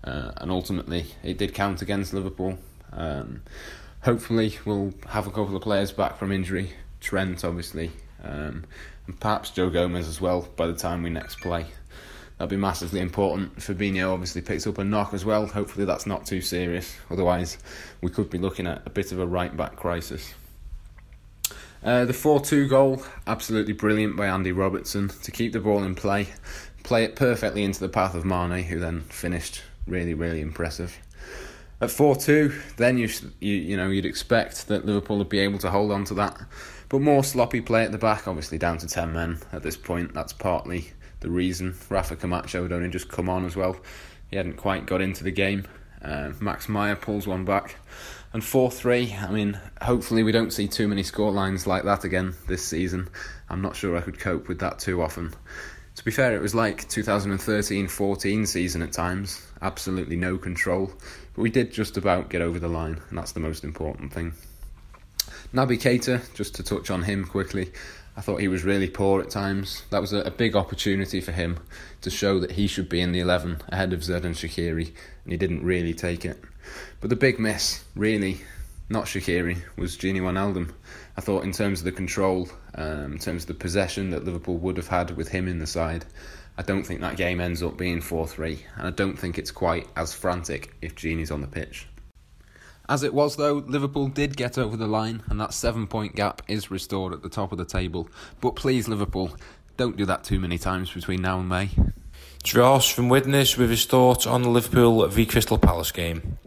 [0.04, 2.58] uh, and ultimately it did count against Liverpool.
[2.96, 3.44] Um,
[4.02, 6.72] hopefully, we'll have a couple of players back from injury.
[7.02, 7.92] Trent, obviously,
[8.24, 8.64] um,
[9.06, 11.68] and perhaps Joe Gomez as well by the time we next play.
[12.38, 13.58] That'd be massively important.
[13.58, 15.46] Fabinho obviously picked up a knock as well.
[15.46, 16.96] Hopefully that's not too serious.
[17.10, 17.58] Otherwise,
[18.02, 20.34] we could be looking at a bit of a right back crisis.
[21.84, 25.94] Uh, the 4 2 goal, absolutely brilliant by Andy Robertson to keep the ball in
[25.94, 26.30] play,
[26.84, 30.98] play it perfectly into the path of Mane, who then finished really, really impressive.
[31.82, 33.10] At 4 2, then you,
[33.42, 36.40] you, you know, you'd expect that Liverpool would be able to hold on to that.
[36.88, 40.14] But more sloppy play at the back, obviously down to 10 men at this point.
[40.14, 41.76] That's partly the reason.
[41.90, 43.76] Rafa Camacho had only just come on as well.
[44.30, 45.68] He hadn't quite got into the game.
[46.02, 47.76] Uh, Max Meyer pulls one back.
[48.32, 52.36] And 4 3, I mean, hopefully we don't see too many scorelines like that again
[52.48, 53.10] this season.
[53.50, 55.34] I'm not sure I could cope with that too often.
[55.96, 59.46] To be fair, it was like 2013 14 season at times.
[59.62, 60.92] Absolutely no control.
[61.36, 64.34] But we did just about get over the line, and that's the most important thing.
[65.54, 67.72] Naby Keita, just to touch on him quickly,
[68.18, 69.84] I thought he was really poor at times.
[69.90, 71.60] That was a, a, big opportunity for him
[72.02, 74.94] to show that he should be in the 11 ahead of Xherdan Shaqiri,
[75.24, 76.42] and he didn't really take it.
[77.02, 78.40] But the big miss, really,
[78.90, 80.72] not Shaqiri, was Gini Wijnaldum.
[81.18, 84.58] I thought in terms of the control, um, in terms of the possession that Liverpool
[84.58, 86.06] would have had with him in the side,
[86.58, 89.52] I don't think that game ends up being 4 3, and I don't think it's
[89.52, 91.88] quite as frantic if Gini's on the pitch.
[92.88, 96.42] As it was, though, Liverpool did get over the line, and that seven point gap
[96.48, 98.08] is restored at the top of the table.
[98.42, 99.36] But please, Liverpool,
[99.76, 101.72] don't do that too many times between now and May.
[102.54, 106.38] Ross from Widnes with his thoughts on the Liverpool v Crystal Palace game.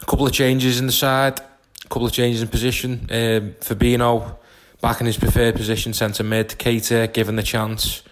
[0.00, 3.06] A couple of changes in the side, a couple of changes in position.
[3.08, 4.36] Um, Fabinho
[4.80, 6.48] back in his preferred position, centre mid.
[6.50, 8.02] Keita given the chance,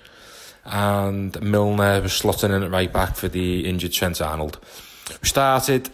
[0.64, 4.58] and Milner was slotting in at right back for the injured Trent Arnold.
[5.22, 5.90] We started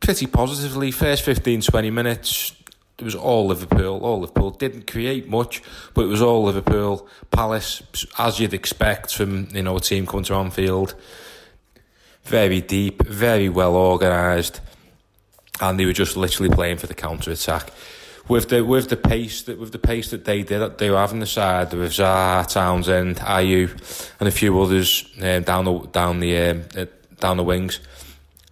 [0.00, 0.90] pretty positively.
[0.90, 2.52] First 15, 20 minutes,
[2.98, 4.50] it was all Liverpool, all Liverpool.
[4.50, 5.62] Didn't create much,
[5.94, 7.08] but it was all Liverpool.
[7.30, 7.82] Palace,
[8.18, 10.94] as you'd expect from you know a team coming to Anfield,
[12.24, 14.60] very deep, very well organised,
[15.60, 17.70] and they were just literally playing for the counter attack.
[18.28, 21.20] With the with the pace that with the pace that they did they were having
[21.20, 23.70] the side with Zaha, Townsend, Ayew,
[24.20, 26.86] and a few others um, down the down the um, uh,
[27.20, 27.80] down the wings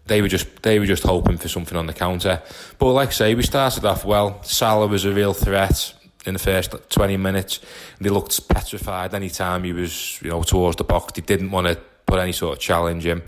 [0.06, 2.42] they were just they were just hoping for something on the counter.
[2.78, 4.42] But like I say, we started off well.
[4.42, 7.60] Salah was a real threat in the first 20 minutes.
[8.00, 11.12] They looked petrified any time he was you know towards the box.
[11.12, 13.22] They didn't want to put any sort of challenge in.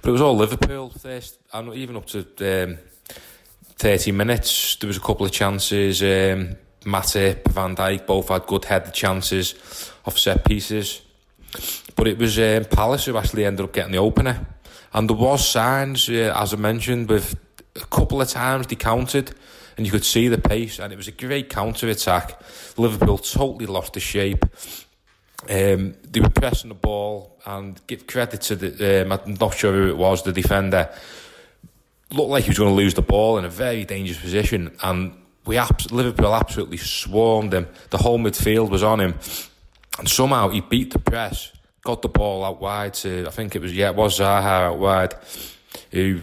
[0.00, 2.78] But it was all Liverpool first, and even up to um,
[3.76, 6.02] 30 minutes, there was a couple of chances.
[6.02, 9.54] Um, Matip, Van Dijk both had good headed chances
[10.04, 11.02] off set pieces.
[11.96, 14.46] But it was um, Palace who actually ended up getting the opener.
[14.92, 17.36] And there was signs, uh, as I mentioned, with
[17.76, 19.32] a couple of times they countered
[19.76, 22.40] and you could see the pace and it was a great counter attack.
[22.76, 24.44] Liverpool totally lost the shape.
[25.50, 29.72] Um, they were pressing the ball and give credit to the, um, I'm not sure
[29.72, 30.90] who it was, the defender.
[32.14, 35.14] Looked like he was going to lose the ball in a very dangerous position and
[35.46, 37.68] we abs- Liverpool absolutely swarmed him.
[37.90, 39.14] The whole midfield was on him.
[39.98, 41.52] And somehow he beat the press
[41.84, 44.78] got the ball out wide to I think it was yeah it was Zaha out
[44.78, 45.14] wide
[45.92, 46.22] who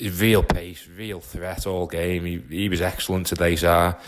[0.00, 2.24] real pace real threat all game.
[2.24, 3.98] He, he was excellent today Zaha.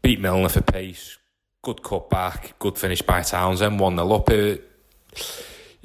[0.00, 1.18] Beat Milner for pace.
[1.62, 4.30] Good cut back good finish by Townsend 1-0 up.
[4.30, 4.70] It,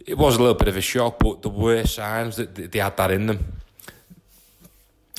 [0.05, 2.95] it was a little bit of a shock but there were signs that they had
[2.95, 3.54] that in them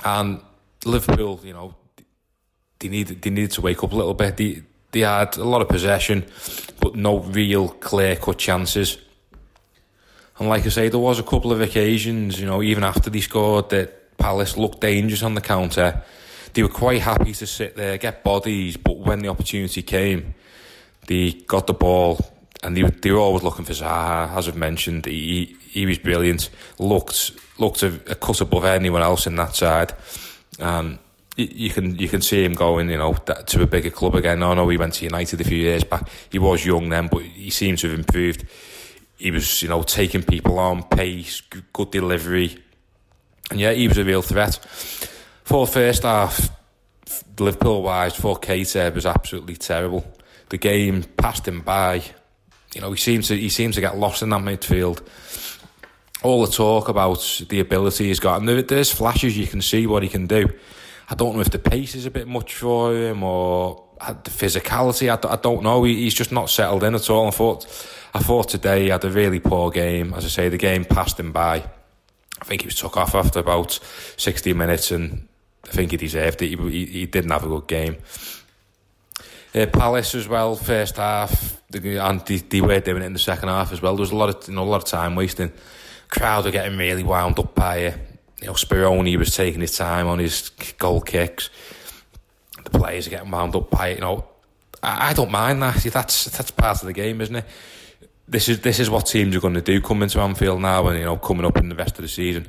[0.04, 0.40] and
[0.84, 1.74] Liverpool you know
[2.78, 4.62] they needed they needed to wake up a little bit they,
[4.96, 6.24] they had a lot of possession,
[6.80, 8.96] but no real clear cut chances.
[10.38, 13.20] And like I say, there was a couple of occasions, you know, even after they
[13.20, 16.02] scored, that Palace looked dangerous on the counter.
[16.54, 20.34] They were quite happy to sit there, get bodies, but when the opportunity came,
[21.06, 22.18] they got the ball,
[22.62, 24.34] and they, they were always looking for Zaha.
[24.36, 26.50] As I've mentioned, he he was brilliant.
[26.78, 29.92] Looked looked a, a cut above anyone else in that side,
[30.58, 30.98] um,
[31.38, 34.42] and you can you can see him going, you know, to a bigger club again.
[34.42, 36.08] Oh, I know he went to United a few years back.
[36.30, 38.46] He was young then, but he seems to have improved.
[39.18, 41.42] he was, you know, taking people on, pace,
[41.72, 42.58] good delivery.
[43.50, 44.56] And yeah, he was a real threat.
[45.44, 46.50] For first half,
[47.38, 50.04] Liverpool wise, for Keita was absolutely terrible.
[50.48, 52.02] The game passed him by.
[52.76, 55.00] You know, he seems to he seems to get lost in that midfield.
[56.22, 60.02] All the talk about the ability he's got, and there's flashes you can see what
[60.02, 60.50] he can do.
[61.08, 64.30] I don't know if the pace is a bit much for him or uh, the
[64.30, 65.08] physicality.
[65.08, 65.84] I, I don't know.
[65.84, 67.28] He, he's just not settled in at all.
[67.28, 67.64] I thought,
[68.12, 70.12] I thought today he had a really poor game.
[70.12, 71.64] As I say, the game passed him by.
[72.42, 73.80] I think he was took off after about
[74.18, 75.28] 60 minutes, and
[75.64, 76.48] I think he deserved it.
[76.48, 77.96] He, he, he didn't have a good game.
[79.56, 83.48] Uh, Palace as well, first half, and they, they were doing it in the second
[83.48, 83.94] half as well.
[83.96, 85.52] There was a lot of you know, a lot of time wasting.
[86.08, 87.94] Crowd were getting really wound up by it.
[88.40, 91.48] You know, Speroni was taking his time on his goal kicks
[92.70, 93.96] the players are getting wound up by it.
[93.96, 94.24] You know,
[94.82, 95.76] I, I don't mind that.
[95.76, 97.44] That's that's part of the game, isn't it?
[98.28, 100.98] This is this is what teams are going to do coming to Anfield now, and
[100.98, 102.46] you know, coming up in the rest of the season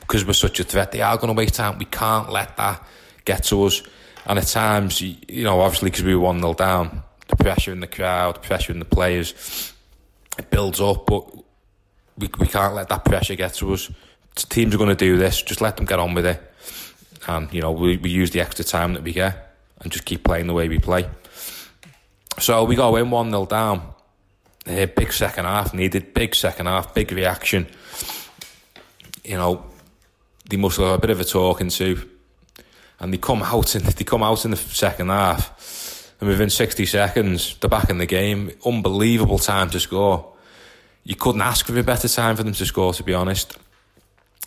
[0.00, 0.92] because we're such a threat.
[0.92, 1.78] They are going to waste time.
[1.78, 2.86] We can't let that
[3.24, 3.82] get to us.
[4.28, 7.80] And at times, you know, obviously because we were one 0 down, the pressure in
[7.80, 9.72] the crowd, the pressure in the players,
[10.38, 11.06] it builds up.
[11.06, 11.34] But
[12.18, 13.90] we we can't let that pressure get to us.
[14.34, 15.42] Teams are going to do this.
[15.42, 16.42] Just let them get on with it.
[17.26, 20.24] And you know, we we use the extra time that we get and just keep
[20.24, 21.08] playing the way we play.
[22.38, 23.94] So we go in 1 0 down.
[24.66, 27.66] Big second half needed, big second half, big reaction.
[29.24, 29.64] You know,
[30.50, 32.17] they must have a bit of a talking to.
[33.00, 36.86] And they come out in they come out in the second half, and within sixty
[36.86, 38.52] seconds, they're back in the game.
[38.64, 40.32] Unbelievable time to score.
[41.04, 43.56] You couldn't ask for a better time for them to score, to be honest.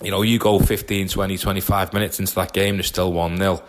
[0.03, 3.63] You know, you go 15, 20, 25 minutes into that game, they're still 1 0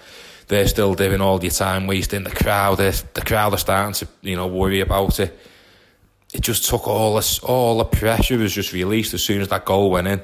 [0.53, 2.25] they're still doing all your time wasting.
[2.25, 5.39] The crowd, the crowd are starting to, you know, worry about it.
[6.35, 9.65] It just took all this, all the pressure was just released as soon as that
[9.65, 10.23] goal went in.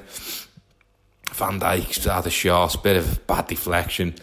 [1.31, 4.13] Van Dijk had a shot, bit of bad deflection.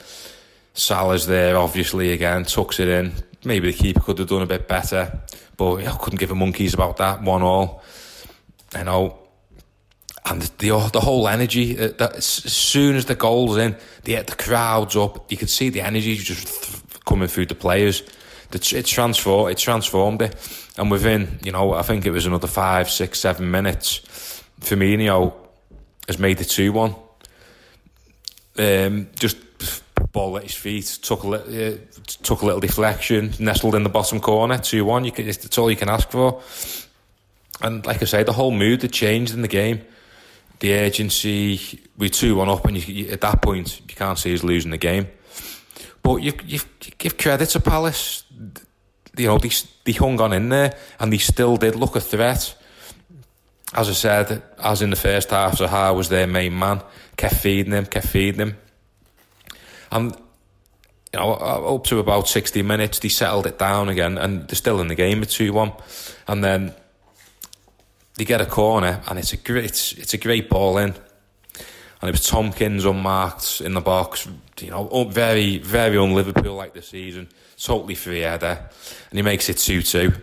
[0.77, 3.13] Salah's there, obviously, again, tucks it in.
[3.45, 5.21] Maybe the keeper could have done a bit better,
[5.57, 7.23] but I couldn't give a monkeys about that.
[7.23, 7.83] One all.
[8.77, 9.19] You know,
[10.27, 11.79] and the the whole energy.
[11.79, 15.31] Uh, that, as soon as the goal's in, the the crowd's up.
[15.31, 18.03] You could see the energy just coming through the players.
[18.53, 19.53] It transformed.
[19.53, 20.35] It transformed it,
[20.77, 24.43] and within you know, I think it was another five, six, seven minutes.
[24.61, 25.33] Firmino
[26.07, 26.95] has made the two one.
[28.59, 29.37] Um, just
[30.17, 31.77] ball at his feet, took a uh,
[32.23, 35.05] took a little deflection, nestled in the bottom corner, two one.
[35.05, 36.41] You can, it's all you can ask for.
[37.61, 39.81] And like I say, the whole mood had changed in the game
[40.61, 41.81] the urgency.
[41.97, 44.79] We two one up, and you, at that point you can't see us losing the
[44.79, 45.09] game.
[46.03, 48.25] But you, you, you give credit to Palace.
[49.17, 49.51] You know they
[49.85, 52.55] they hung on in there, and they still did look a threat.
[53.75, 56.81] As I said, as in the first half, Zaha was their main man.
[57.17, 58.57] Kept feeding him, kept feeding him,
[59.91, 60.13] and
[61.13, 64.57] you know uh, up to about sixty minutes, they settled it down again, and they're
[64.57, 65.73] still in the game at two one,
[66.27, 66.75] and then
[68.17, 70.95] they get a corner and it's a great it's, a great ball in.
[72.03, 74.29] And it was Tomkins unmarked in the box
[74.61, 77.29] you know very very un Liverpool like this season.
[77.59, 78.69] Totally free header
[79.11, 80.21] and he makes it 2-2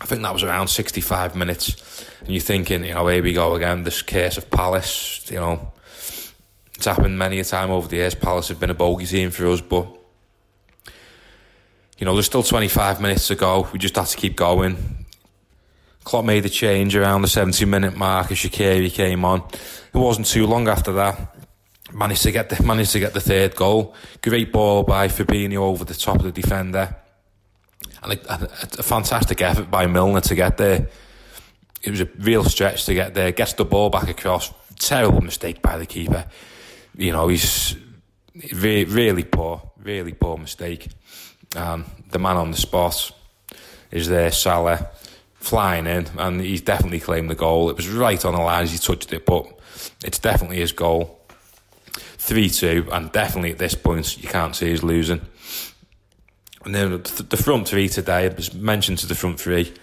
[0.00, 2.06] I think that was around 65 minutes.
[2.20, 5.72] And you're thinking you know here we go again this case of Palace you know
[6.86, 9.46] it's happened many a time over the years Palace have been a bogey team for
[9.46, 9.86] us but
[11.98, 15.04] you know there's still 25 minutes to go we just have to keep going
[16.04, 19.40] Klopp made the change around the 70 minute mark as Shaqiri came on.
[19.40, 21.34] It wasn't too long after that.
[21.92, 23.94] Managed to get the managed to get the third goal.
[24.20, 26.94] Great ball by Fabinho over the top of the defender,
[28.02, 28.48] and a, a,
[28.80, 30.88] a fantastic effort by Milner to get there.
[31.82, 33.32] It was a real stretch to get there.
[33.32, 34.52] Gets the ball back across.
[34.78, 36.26] Terrible mistake by the keeper.
[36.96, 37.76] You know he's
[38.52, 40.88] really, really poor, really poor mistake.
[41.56, 43.12] Um, the man on the spot
[43.90, 44.90] is there, Salah
[45.44, 47.68] flying in, and he's definitely claimed the goal.
[47.68, 49.46] It was right on the line as he touched it, but
[50.02, 51.20] it's definitely his goal.
[51.92, 55.20] 3 2, and definitely at this point, you can't see he's losing.
[56.64, 59.74] And then the front three today, it was mentioned to the front three,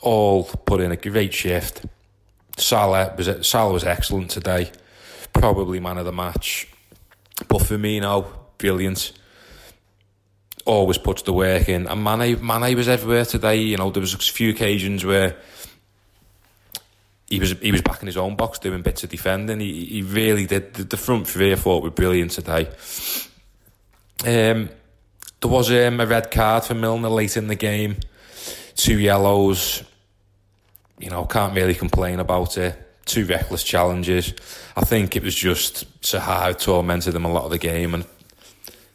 [0.00, 1.86] all put in a great shift.
[2.56, 4.72] Salah was, Salah was excellent today,
[5.32, 6.68] probably man of the match.
[7.48, 8.26] But Firmino,
[8.58, 9.12] brilliant
[10.66, 11.86] always puts the work in.
[11.86, 13.56] And Mane, Mane was everywhere today.
[13.56, 15.36] You know, there was a few occasions where
[17.28, 19.60] he was he was back in his own box doing bits of defending.
[19.60, 20.74] He he really did.
[20.74, 22.68] The, the front three I thought were brilliant today.
[24.22, 24.68] Um,
[25.40, 27.96] there was um, a red card for Milner late in the game,
[28.74, 29.82] two yellows.
[30.98, 32.89] you know, can't really complain about it.
[33.10, 34.32] Two reckless challenges.
[34.76, 38.04] I think it was just Zaha tormented them a lot of the game, and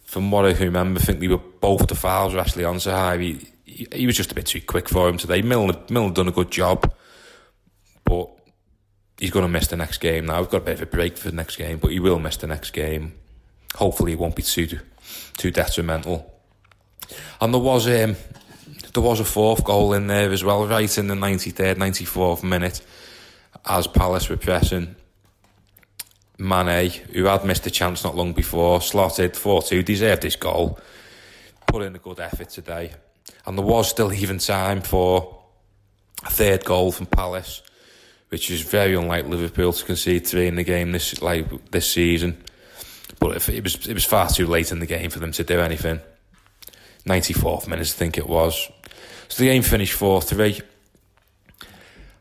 [0.06, 3.20] from what I remember, I think we were both the fouls were actually on Zaha.
[3.20, 5.42] He, he, he was just a bit too quick for him today.
[5.42, 6.90] Milner, Milner done a good job,
[8.06, 8.30] but
[9.18, 10.40] he's going to miss the next game now.
[10.40, 12.38] We've got a bit of a break for the next game, but he will miss
[12.38, 13.16] the next game.
[13.76, 14.80] Hopefully, it won't be too
[15.36, 16.34] too detrimental.
[17.42, 18.16] And there was um,
[18.94, 22.80] there was a fourth goal in there as well, right in the 93rd, 94th minute,
[23.66, 24.96] as Palace were pressing.
[26.38, 30.80] Mane, who had missed a chance not long before, slotted 4 2, deserved his goal,
[31.66, 32.94] put in a good effort today.
[33.46, 35.44] And there was still even time for
[36.26, 37.62] a third goal from Palace,
[38.30, 42.44] which is very unlike Liverpool to concede three in the game this like this season.
[43.20, 45.60] But it was it was far too late in the game for them to do
[45.60, 46.02] anything.
[47.06, 48.70] 94th minute, I think it was.
[49.28, 50.62] So the game finished 4 3.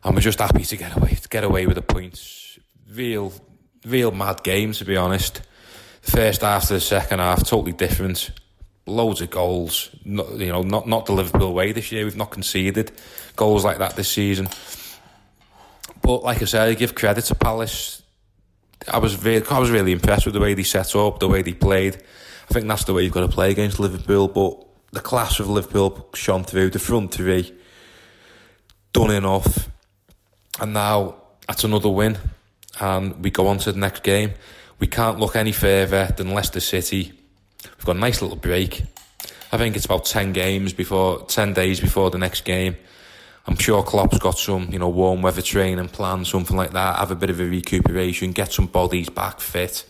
[0.05, 2.59] And we're just happy to get away to get away with the points.
[2.89, 3.33] Real
[3.85, 5.41] real mad game to be honest.
[6.01, 8.29] First half to the second half, totally different.
[8.85, 9.89] Loads of goals.
[10.05, 12.05] Not, you know, not not the Liverpool way this year.
[12.05, 12.91] We've not conceded
[13.35, 14.47] goals like that this season.
[16.03, 18.03] But like I said, I give credit to Palace.
[18.87, 21.41] I was really, I was really impressed with the way they set up, the way
[21.41, 21.95] they played.
[22.47, 24.27] I think that's the way you've got to play against Liverpool.
[24.27, 26.69] But the class of Liverpool shone through.
[26.69, 27.51] The front three
[28.93, 29.69] done enough,
[30.59, 31.15] and now
[31.47, 32.17] that's another win,
[32.79, 34.31] and we go on to the next game.
[34.79, 37.13] We can't look any further than Leicester City.
[37.63, 38.83] We've got a nice little break.
[39.51, 42.75] I think it's about ten games before, ten days before the next game.
[43.47, 46.97] I'm sure Klopp's got some, you know, warm weather training plan, something like that.
[46.97, 49.85] Have a bit of a recuperation, get some bodies back fit,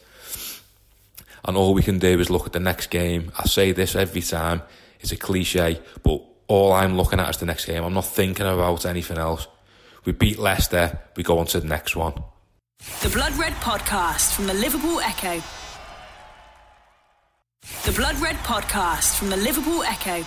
[1.45, 3.31] and all we can do is look at the next game.
[3.39, 4.61] I say this every time
[4.99, 7.83] it's a cliche, but all I'm looking at is the next game.
[7.83, 9.47] I'm not thinking about anything else.
[10.05, 12.13] We beat Leicester, we go on to the next one.
[13.01, 15.41] The Blood Red Podcast from the Liverpool Echo.
[17.85, 20.23] The Blood Red Podcast from the Liverpool Echo.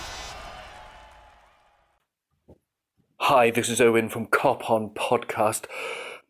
[3.20, 5.66] Hi, this is Owen from Cop On Podcast.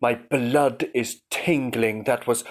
[0.01, 2.05] My blood is tingling.
[2.05, 2.45] That was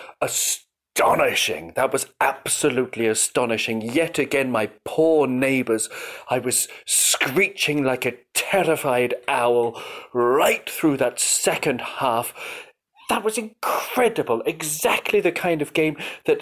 [0.98, 1.74] astonishing.
[1.76, 3.82] That was absolutely astonishing.
[3.82, 5.90] Yet again, my poor neighbours.
[6.28, 9.80] I was screeching like a terrified owl
[10.12, 12.34] right through that second half.
[13.10, 14.42] That was incredible.
[14.48, 16.42] Exactly the kind of game that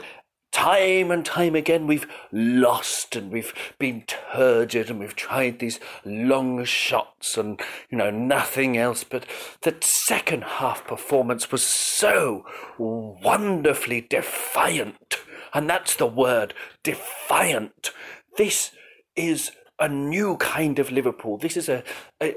[0.55, 6.63] time and time again we've lost and we've been turgid and we've tried these long
[6.63, 9.25] shots and you know nothing else but
[9.63, 12.45] that second half performance was so
[12.77, 15.17] wonderfully defiant.
[15.53, 16.53] And that's the word
[16.83, 17.91] defiant.
[18.37, 18.71] This
[19.17, 21.37] is a new kind of liverpool.
[21.37, 21.83] This is a
[22.21, 22.35] a,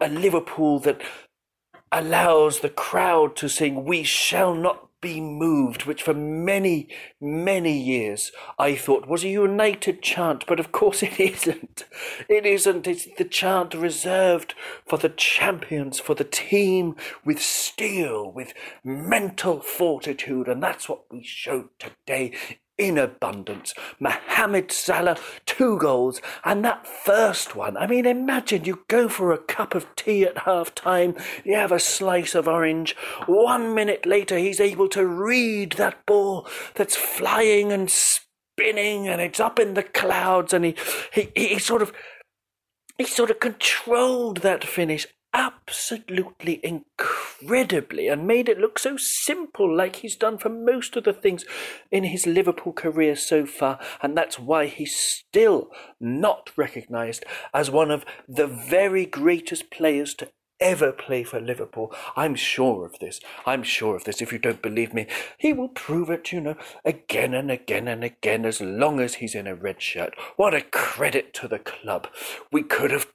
[0.00, 1.00] a liverpool that
[1.92, 6.88] allows the crowd to sing we shall not be moved, which for many,
[7.20, 11.84] many years I thought was a united chant, but of course it isn't.
[12.28, 12.86] It isn't.
[12.86, 14.54] It's the chant reserved
[14.86, 18.52] for the champions, for the team with steel, with
[18.84, 22.32] mental fortitude, and that's what we showed today
[22.80, 23.74] in abundance.
[24.00, 27.76] Mohamed Salah, two goals, and that first one.
[27.76, 31.14] I mean, imagine you go for a cup of tea at half time,
[31.44, 32.96] you have a slice of orange.
[33.26, 39.40] One minute later, he's able to read that ball that's flying and spinning, and it's
[39.40, 40.74] up in the clouds, and he,
[41.12, 41.92] he, he sort of.
[42.98, 49.96] He sort of controlled that finish absolutely incredibly and made it look so simple, like
[49.96, 51.44] he's done for most of the things
[51.90, 55.70] in his Liverpool career so far, and that's why he's still
[56.00, 57.24] not recognised
[57.54, 60.28] as one of the very greatest players to
[60.60, 61.90] ever play for Liverpool.
[62.16, 63.18] I'm sure of this.
[63.46, 64.20] I'm sure of this.
[64.20, 65.06] If you don't believe me,
[65.38, 69.34] he will prove it, you know, again and again and again as long as he's
[69.34, 70.14] in a red shirt.
[70.36, 72.08] What a credit to the club.
[72.52, 73.06] We could have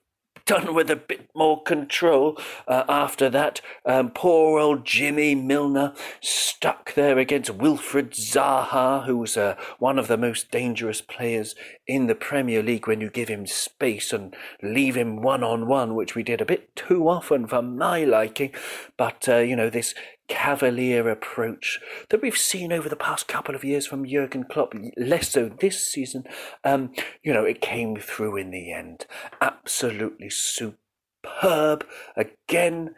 [0.46, 2.38] done with a bit more control
[2.68, 3.62] uh, after that.
[3.86, 10.08] Um, poor old Jimmy Milner stuck there against Wilfried Zaha, who was uh, one of
[10.08, 11.56] the most dangerous players
[11.88, 15.96] in the Premier League when you give him space and leave him one on one,
[15.96, 18.54] which we did a bit too often for my liking.
[18.98, 19.96] But, uh, you know, this
[20.28, 25.30] cavalier approach that we've seen over the past couple of years from Jurgen Klopp, less
[25.30, 26.24] so this season.
[26.64, 29.06] Um, you know, it came through in the end.
[29.42, 32.96] Absolutely superb again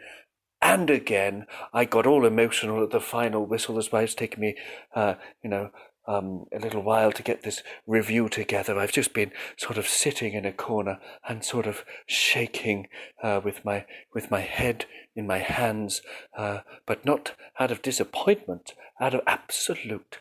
[0.60, 1.46] and again.
[1.72, 4.02] I got all emotional at the final whistle as well.
[4.02, 4.56] It's taken me,
[4.94, 5.70] uh, you know,
[6.08, 8.78] um, a little while to get this review together.
[8.78, 10.98] I've just been sort of sitting in a corner
[11.28, 12.88] and sort of shaking
[13.22, 13.84] uh, with my
[14.14, 16.00] with my head in my hands,
[16.36, 20.18] uh, but not out of disappointment, out of absolute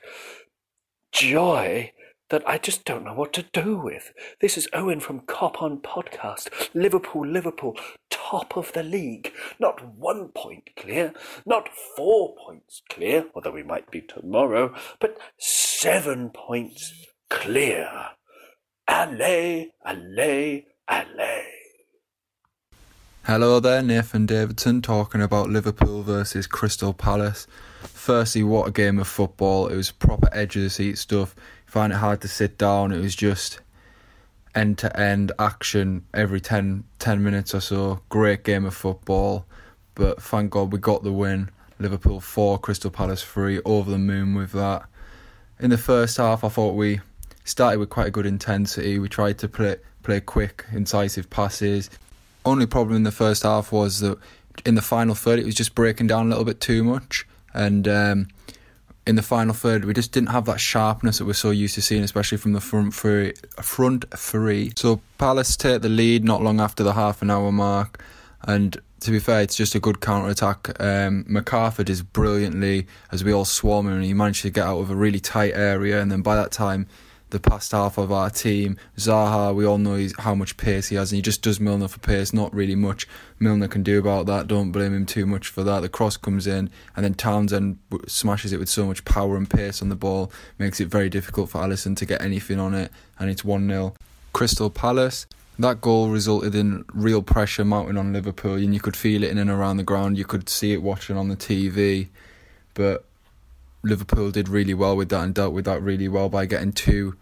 [1.12, 1.94] joy
[2.30, 4.11] that I just don't know what to do with.
[4.41, 6.49] This is Owen from Cop on Podcast.
[6.73, 7.78] Liverpool, Liverpool,
[8.09, 9.32] top of the league.
[9.59, 11.13] Not one point clear,
[11.45, 16.93] not four points clear, although we might be tomorrow, but seven points
[17.30, 17.89] clear.
[18.88, 21.57] Allez, allez, allez.
[23.28, 27.45] Hello there, Nathan Davidson talking about Liverpool versus Crystal Palace.
[27.82, 29.67] Firstly, what a game of football.
[29.67, 31.36] It was proper edge of the seat stuff.
[31.36, 32.93] You find it hard to sit down.
[32.93, 33.59] It was just
[34.55, 37.99] end to end action every 10, 10 minutes or so.
[38.07, 39.45] Great game of football.
[39.93, 41.49] But thank God we got the win.
[41.80, 43.59] Liverpool 4, Crystal Palace 3.
[43.65, 44.84] Over the moon with that.
[45.59, 47.01] In the first half, I thought we
[47.43, 48.99] started with quite a good intensity.
[48.99, 51.89] We tried to play play quick, incisive passes.
[52.48, 54.18] Only problem in the first half was that
[54.66, 57.86] in the final third it was just breaking down a little bit too much, and
[57.89, 58.30] um,
[59.06, 61.82] in the final third we just didn't have that sharpness that we're so used to
[61.82, 63.34] seeing, especially from the front three.
[63.62, 64.72] Front three.
[64.78, 68.02] So Palace take the lead not long after the half an hour mark,
[68.43, 70.70] and to be fair, it's just a good counter attack.
[70.80, 74.80] Um, McArthur does brilliantly as we all swarm him, and he managed to get out
[74.80, 76.88] of a really tight area, and then by that time
[77.30, 78.78] the past half of our team.
[78.97, 81.99] Zaha, we all know how much pace he has, and he just does Milner for
[81.99, 82.34] pace.
[82.34, 83.07] Not really much
[83.39, 84.47] Milner can do about that.
[84.47, 85.82] Don't blame him too much for that.
[85.82, 89.82] The cross comes in, and then Townsend smashes it with so much power and pace
[89.82, 93.30] on the ball, makes it very difficult for Alisson to get anything on it, and
[93.30, 93.93] it's 1 0.
[94.34, 95.25] Crystal Palace.
[95.59, 99.39] That goal resulted in real pressure mounting on Liverpool, and you could feel it in
[99.39, 100.17] and around the ground.
[100.17, 102.09] You could see it watching on the TV,
[102.75, 103.03] but
[103.88, 107.16] Liverpool did really well with that and dealt with that really well by getting two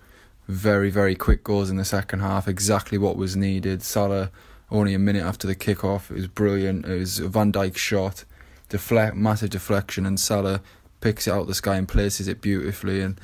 [0.47, 2.47] very, very quick goals in the second half.
[2.47, 3.81] Exactly what was needed.
[3.81, 4.31] Salah,
[4.71, 6.85] only a minute after the kickoff, it was brilliant.
[6.85, 8.25] It was a Van Dijk shot,
[8.69, 10.61] deflect, massive deflection, and Salah
[11.01, 13.01] picks it out of the sky and places it beautifully.
[13.01, 13.19] And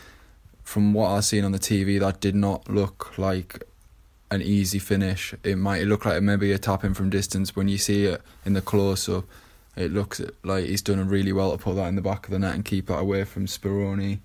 [0.63, 3.63] from what I've seen on the TV, that did not look like
[4.29, 5.35] an easy finish.
[5.43, 7.55] It might look like maybe a tap in from distance.
[7.55, 9.25] When you see it in the close up,
[9.75, 12.39] it looks like he's done really well to put that in the back of the
[12.39, 14.19] net and keep it away from Speroni.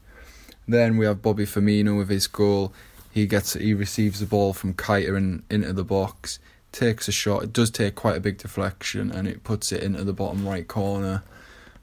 [0.67, 2.73] Then we have Bobby Firmino with his goal.
[3.13, 6.39] He gets he receives the ball from Keita and into the box,
[6.73, 7.45] takes a shot.
[7.45, 10.67] It does take quite a big deflection and it puts it into the bottom right
[10.67, 11.23] corner.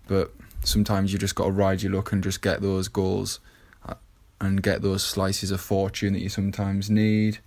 [0.08, 0.34] But
[0.64, 3.40] sometimes you just got to ride your luck and just get those goals
[3.88, 3.96] uh,
[4.42, 7.40] and get those slices of fortune that you sometimes need.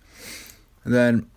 [0.83, 1.29] And then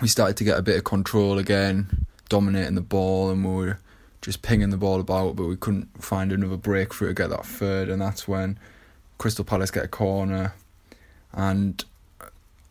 [0.00, 3.78] we started to get a bit of control again, dominating the ball, and we were
[4.24, 7.90] just pinging the ball about, but we couldn't find another breakthrough to get that third,
[7.90, 8.58] and that's when
[9.18, 10.54] Crystal Palace get a corner,
[11.32, 11.84] and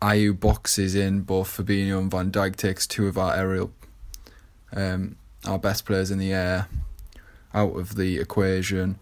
[0.01, 3.71] Ayew boxes in both Fabinho and Van Dijk takes two of our aerial,
[4.75, 6.67] um, our best players in the air,
[7.53, 8.97] out of the equation,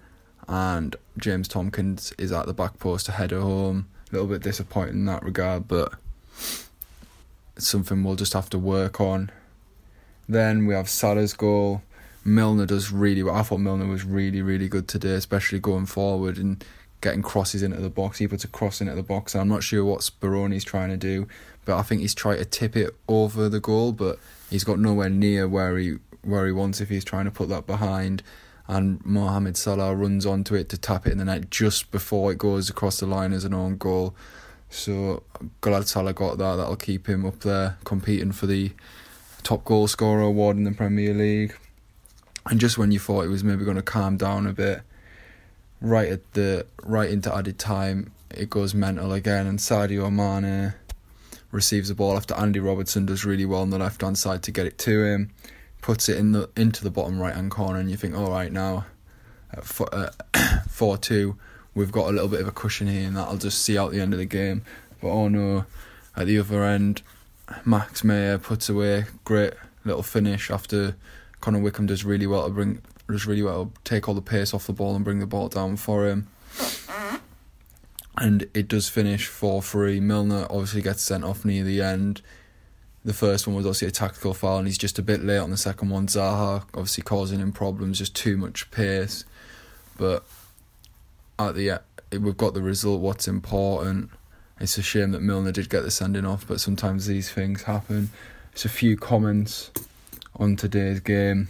[0.50, 3.88] and James Tomkins is at the back post to header home.
[4.10, 5.94] A little bit disappointing in that regard, but
[7.56, 9.32] it's something we'll just have to work on.
[10.28, 11.82] Then we have Salah's goal
[12.24, 13.36] Milner does really well.
[13.36, 16.64] I thought Milner was really, really good today, especially going forward and
[17.02, 18.20] getting crosses into the box.
[18.20, 21.28] He puts a cross into the box, I'm not sure what Speroni's trying to do,
[21.66, 24.20] but I think he's trying to tip it over the goal, but
[24.50, 27.66] he's got nowhere near where he where he wants if he's trying to put that
[27.66, 28.22] behind.
[28.68, 32.38] And Mohamed Salah runs onto it to tap it in the net just before it
[32.38, 34.16] goes across the line as an own goal.
[34.70, 35.24] So
[35.60, 36.56] glad Salah got that.
[36.58, 38.72] That'll keep him up there competing for the
[39.42, 41.56] top goal scorer award in the Premier League.
[42.46, 44.82] And just when you thought it was maybe going to calm down a bit,
[45.80, 50.74] right at the right into added time, it goes mental again, and Sadio Mane
[51.52, 54.52] receives the ball after Andy Robertson does really well on the left hand side to
[54.52, 55.32] get it to him,
[55.82, 58.52] puts it in the into the bottom right hand corner, and you think, all right,
[58.52, 58.86] now
[59.54, 61.36] at four uh, two,
[61.76, 64.02] we've got a little bit of a cushion here, and that'll just see out the
[64.02, 64.64] end of the game.
[65.02, 65.66] But oh no,
[66.16, 67.02] at the other end,
[67.66, 70.96] Max Meyer puts away great little finish after
[71.42, 74.68] Connor Wickham does really well to bring does really well take all the pace off
[74.68, 76.28] the ball and bring the ball down for him.
[78.18, 80.00] And it does finish 4 3.
[80.00, 82.22] Milner obviously gets sent off near the end.
[83.04, 85.50] The first one was obviously a tactical foul, and he's just a bit late on
[85.50, 86.08] the second one.
[86.08, 89.26] Zaha obviously causing him problems, just too much pace.
[89.98, 90.24] But
[91.40, 91.82] at the end,
[92.24, 93.02] we've got the result.
[93.02, 94.12] What's important?
[94.60, 98.12] It's a shame that Milner did get the sending off, but sometimes these things happen.
[98.52, 99.72] It's a few comments
[100.36, 101.50] on today's game.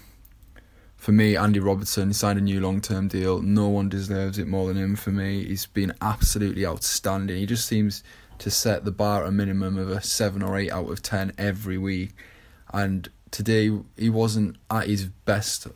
[0.95, 3.41] for me, Andy Robertson signed a new long term deal.
[3.41, 5.45] No one deserves it more than him for me.
[5.45, 7.37] He's been absolutely outstanding.
[7.37, 8.03] He just seems
[8.37, 11.31] to set the bar at a minimum of a seven or eight out of ten
[11.37, 12.11] every week.
[12.73, 15.67] And today he wasn't at his best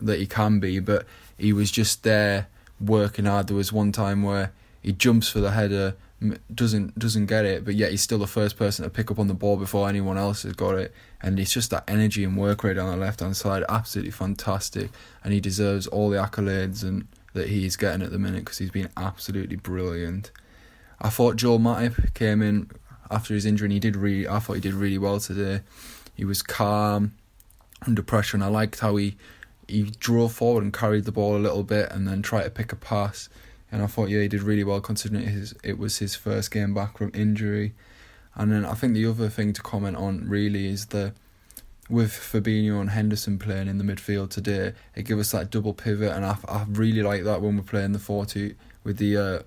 [0.00, 1.06] that he can be, but
[1.38, 2.48] he was just there
[2.80, 3.46] working hard.
[3.48, 4.52] There was one time where
[4.82, 5.96] he jumps for the header,
[6.54, 9.28] doesn't doesn't get it, but yet he's still the first person to pick up on
[9.28, 10.92] the ball before anyone else has got it.
[11.20, 14.90] And it's just that energy and work rate on the left hand side, absolutely fantastic.
[15.22, 18.70] And he deserves all the accolades and that he's getting at the minute because he's
[18.70, 20.30] been absolutely brilliant.
[21.00, 22.70] I thought Joel Matip came in
[23.10, 24.26] after his injury and he did really.
[24.26, 25.62] I thought he did really well today.
[26.14, 27.14] He was calm
[27.86, 29.16] under pressure, and I liked how he
[29.68, 32.72] he drove forward and carried the ball a little bit, and then tried to pick
[32.72, 33.28] a pass.
[33.74, 36.74] And I thought, yeah, he did really well considering his it was his first game
[36.74, 37.74] back from injury.
[38.36, 41.12] And then I think the other thing to comment on really is the
[41.90, 46.12] with Fabinho and Henderson playing in the midfield today, it gives us that double pivot,
[46.12, 48.54] and I, I really like that when we're playing the four two
[48.84, 49.38] with the uh,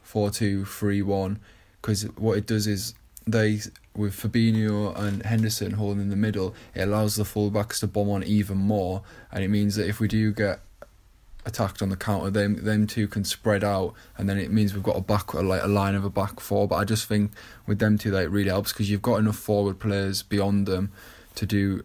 [0.00, 1.40] four two three one,
[1.80, 2.94] because what it does is
[3.26, 3.62] they
[3.96, 8.22] with Fabinho and Henderson holding in the middle, it allows the fullbacks to bomb on
[8.22, 9.02] even more,
[9.32, 10.60] and it means that if we do get
[11.44, 14.82] attacked on the counter, them them two can spread out, and then it means we've
[14.82, 16.68] got a back like a line of a back four.
[16.68, 17.32] But I just think
[17.66, 20.92] with them two, that it really helps because you've got enough forward players beyond them
[21.34, 21.84] to do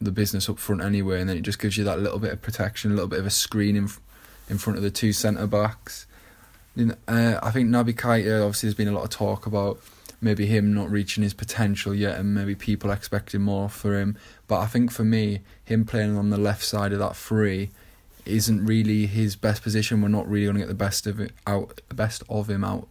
[0.00, 2.42] the business up front anyway, and then it just gives you that little bit of
[2.42, 3.88] protection, a little bit of a screen in
[4.48, 6.06] in front of the two centre backs.
[6.78, 9.78] Uh, I think Naby Keita obviously there's been a lot of talk about
[10.22, 14.16] maybe him not reaching his potential yet, and maybe people expecting more for him.
[14.46, 17.70] But I think for me, him playing on the left side of that three
[18.24, 20.02] isn't really his best position.
[20.02, 22.64] We're not really going to get the best of it out, the best of him
[22.64, 22.88] out,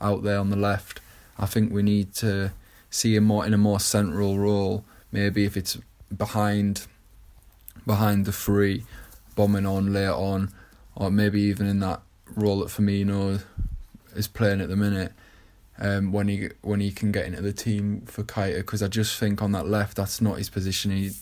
[0.00, 1.00] out there on the left.
[1.38, 2.52] I think we need to
[2.90, 4.84] see him more in a more central role.
[5.12, 5.78] Maybe if it's
[6.16, 6.86] behind,
[7.86, 8.84] behind the three,
[9.34, 10.52] bombing on later on,
[10.94, 12.02] or maybe even in that
[12.36, 13.42] role that Firmino
[14.14, 15.12] is playing at the minute
[15.78, 19.18] um, when he when he can get into the team for Keita because I just
[19.18, 20.90] think on that left that's not his position.
[20.90, 21.12] He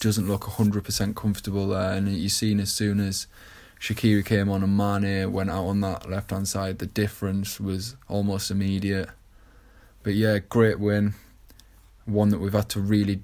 [0.00, 3.26] doesn't look hundred percent comfortable there, and you've seen as soon as
[3.80, 7.96] Shaqiri came on and Mane went out on that left hand side, the difference was
[8.08, 9.08] almost immediate.
[10.02, 11.14] But yeah, great win,
[12.04, 13.20] one that we've had to really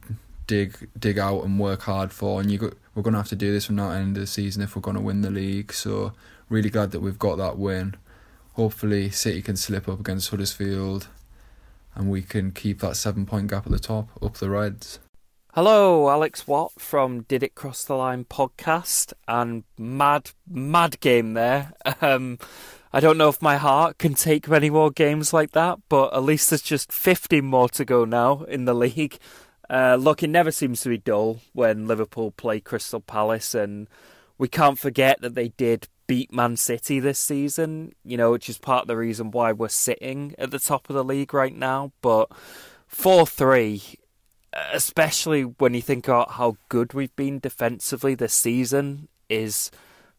[0.47, 3.53] dig dig out and work hard for, and you we're going to have to do
[3.53, 5.73] this from now end of the season if we're going to win the league.
[5.73, 6.13] So
[6.49, 7.97] really glad that we've got that win
[8.55, 11.09] hopefully City can slip up against Huddersfield
[11.95, 14.99] and we can keep that seven point gap at the top up the Reds.
[15.55, 21.73] Hello, Alex Watt from Did It Cross the Line podcast and mad, mad game there.
[22.01, 22.41] Um,
[22.93, 26.25] I don't know if my heart can take many more games like that, but at
[26.25, 29.17] least there's just 15 more to go now in the league.
[29.71, 33.87] Uh, look, it never seems to be dull when Liverpool play Crystal Palace, and
[34.39, 38.59] we can't forget that they did beat Man City this season, you know, which is
[38.59, 41.93] part of the reason why we're sitting at the top of the league right now.
[42.03, 42.33] But
[42.89, 43.99] 4 3,
[44.73, 49.71] especially when you think about how good we've been defensively this season, is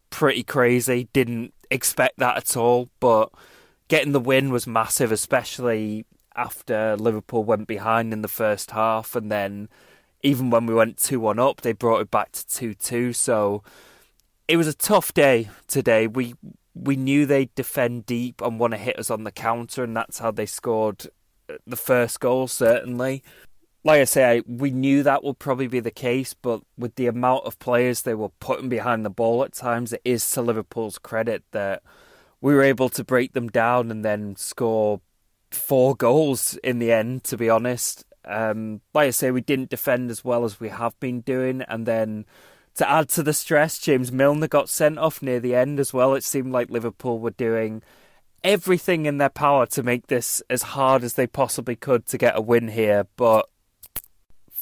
[0.10, 1.08] pretty crazy.
[1.14, 3.30] Didn't expect that at all, but
[3.88, 6.06] getting the win was massive, especially
[6.36, 9.16] after Liverpool went behind in the first half.
[9.16, 9.70] And then
[10.22, 13.14] even when we went 2 1 up, they brought it back to 2 2.
[13.14, 13.64] So
[14.48, 16.08] it was a tough day today.
[16.08, 16.36] We
[16.74, 20.20] we knew they'd defend deep and want to hit us on the counter, and that's
[20.20, 21.08] how they scored
[21.50, 22.48] uh, the first goal.
[22.48, 23.24] Certainly,
[23.86, 26.34] like I say, we knew that would probably be the case.
[26.34, 30.02] But with the amount of players they were putting behind the ball at times, it
[30.04, 31.84] is to Liverpool's credit that
[32.42, 35.02] we were able to break them down and then score
[35.52, 37.24] four goals in the end.
[37.26, 41.00] To be honest, um, like I say, we didn't defend as well as we have
[41.00, 42.26] been doing, and then
[42.76, 46.16] to add to the stress, James Milner got sent off near the end as well.
[46.16, 47.84] It seemed like Liverpool were doing
[48.44, 52.38] everything in their power to make this as hard as they possibly could to get
[52.38, 53.06] a win here.
[53.16, 53.48] But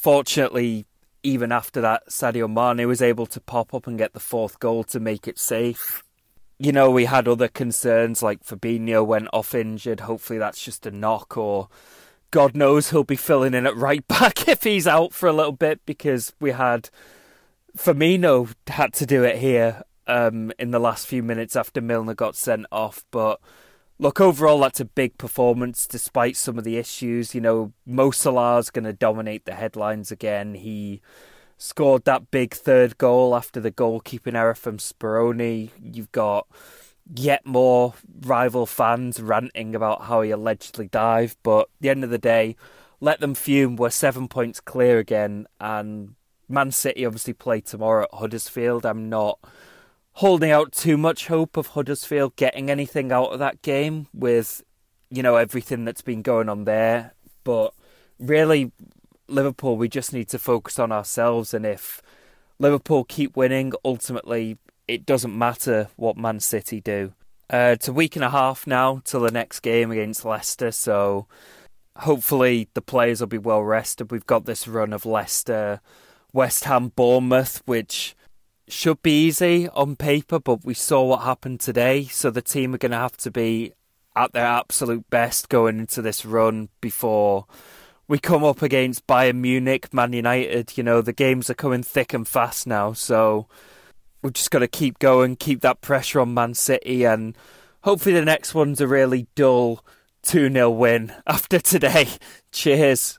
[0.04, 0.84] fortunately,
[1.22, 4.84] even after that, Sadio Mane was able to pop up and get the fourth goal
[4.84, 6.04] to make it safe.
[6.58, 10.00] You know, we had other concerns like Fabinho went off injured.
[10.00, 11.68] Hopefully, that's just a knock, or
[12.30, 15.52] God knows he'll be filling in at right back if he's out for a little
[15.52, 16.90] bit because we had
[17.74, 22.36] Firmino had to do it here um, in the last few minutes after Milner got
[22.36, 23.06] sent off.
[23.10, 23.40] But
[23.98, 27.34] look, overall, that's a big performance despite some of the issues.
[27.34, 30.54] You know, Mo Salah's going to dominate the headlines again.
[30.54, 31.00] He
[31.56, 35.70] scored that big third goal after the goalkeeping error from Speroni.
[35.80, 36.46] You've got
[37.14, 41.36] yet more rival fans ranting about how he allegedly dived.
[41.42, 42.56] But the end of the day,
[43.00, 43.76] let them fume.
[43.76, 46.14] We're seven points clear again, and
[46.48, 48.86] Man City obviously play tomorrow at Huddersfield.
[48.86, 49.38] I'm not
[50.14, 54.62] holding out too much hope of Huddersfield getting anything out of that game with,
[55.10, 57.14] you know, everything that's been going on there.
[57.42, 57.74] But
[58.18, 58.72] really,
[59.28, 61.52] Liverpool, we just need to focus on ourselves.
[61.52, 62.00] And if
[62.58, 64.56] Liverpool keep winning, ultimately,
[64.86, 67.12] it doesn't matter what Man City do.
[67.52, 71.26] Uh, it's a week and a half now till the next game against Leicester, so
[71.98, 74.10] hopefully the players will be well rested.
[74.10, 75.80] We've got this run of Leicester,
[76.32, 78.16] West Ham, Bournemouth, which
[78.68, 82.78] should be easy on paper, but we saw what happened today, so the team are
[82.78, 83.72] going to have to be
[84.16, 87.46] at their absolute best going into this run before
[88.06, 90.76] we come up against Bayern Munich, Man United.
[90.76, 93.46] You know, the games are coming thick and fast now, so
[94.22, 97.36] we've just got to keep going, keep that pressure on Man City, and
[97.82, 99.84] hopefully the next one's a really dull
[100.22, 102.08] 2 0 win after today.
[102.52, 103.18] Cheers.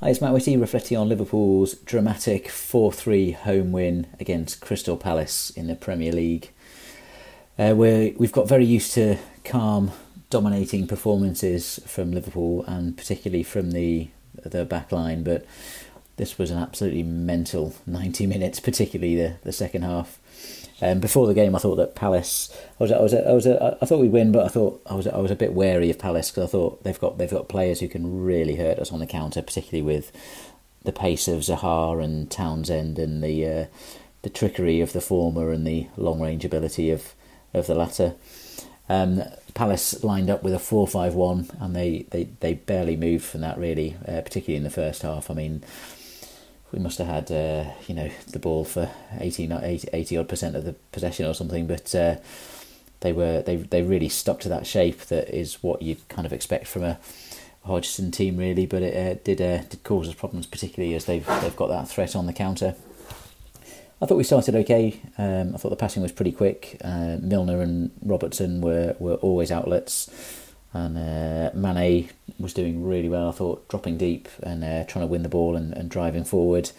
[0.00, 5.50] Hi, it's Matt Whitty reflecting on Liverpool's dramatic 4 3 home win against Crystal Palace
[5.50, 6.52] in the Premier League.
[7.58, 9.90] Uh, where we've got very used to calm,
[10.30, 14.06] dominating performances from Liverpool and particularly from the
[14.44, 15.44] the back line, but
[16.14, 20.20] this was an absolutely mental 90 minutes, particularly the, the second half.
[20.80, 22.56] Um, before the game, I thought that Palace.
[22.78, 25.06] I was, I was, I was, I thought we'd win, but I thought I was,
[25.08, 27.80] I was a bit wary of Palace because I thought they've got, they've got players
[27.80, 30.12] who can really hurt us on the counter, particularly with
[30.84, 33.64] the pace of Zaha and Townsend and the, uh,
[34.22, 37.14] the trickery of the former and the long range ability of,
[37.52, 38.14] of the latter.
[38.88, 39.22] Um,
[39.54, 43.40] Palace lined up with a 4 5 1, and they, they, they barely moved from
[43.40, 45.30] that, really, uh, particularly in the first half.
[45.30, 45.62] I mean,
[46.72, 50.56] we must have had, uh, you know, the ball for 80, 80, 80 odd percent
[50.56, 52.16] of the possession or something, but uh,
[53.00, 56.32] they were they they really stuck to that shape that is what you'd kind of
[56.32, 56.98] expect from a
[57.64, 58.66] Hodgson team, really.
[58.66, 61.88] But it uh, did uh, did cause us problems, particularly as they've they've got that
[61.88, 62.74] threat on the counter.
[64.00, 65.00] I thought we started okay.
[65.18, 66.76] Um, I thought the passing was pretty quick.
[66.84, 70.08] Uh, Milner and Robertson were, were always outlets,
[70.72, 73.28] and uh, Mane was doing really well.
[73.28, 76.70] I thought dropping deep and uh, trying to win the ball and, and driving forward.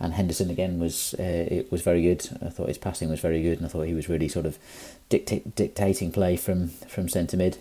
[0.00, 2.26] And Henderson again was uh, it was very good.
[2.44, 4.58] I thought his passing was very good, and I thought he was really sort of
[5.08, 7.58] dictate, dictating play from from centre mid.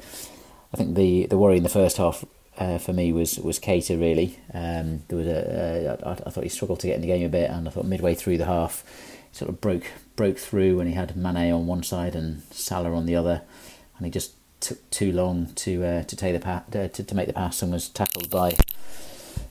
[0.74, 2.26] I think the the worry in the first half
[2.58, 4.40] uh, for me was was Keita really.
[4.54, 7.26] Um, there was a uh, I, I, thought he struggled to get in the game
[7.26, 8.84] a bit, and I thought midway through the half,
[9.32, 12.94] he sort of broke broke through when he had Mane on one side and Salah
[12.94, 13.44] on the other,
[13.98, 17.16] and he just took too long to uh, to take the pa- uh, to, to
[17.16, 18.56] make the pass and was tackled by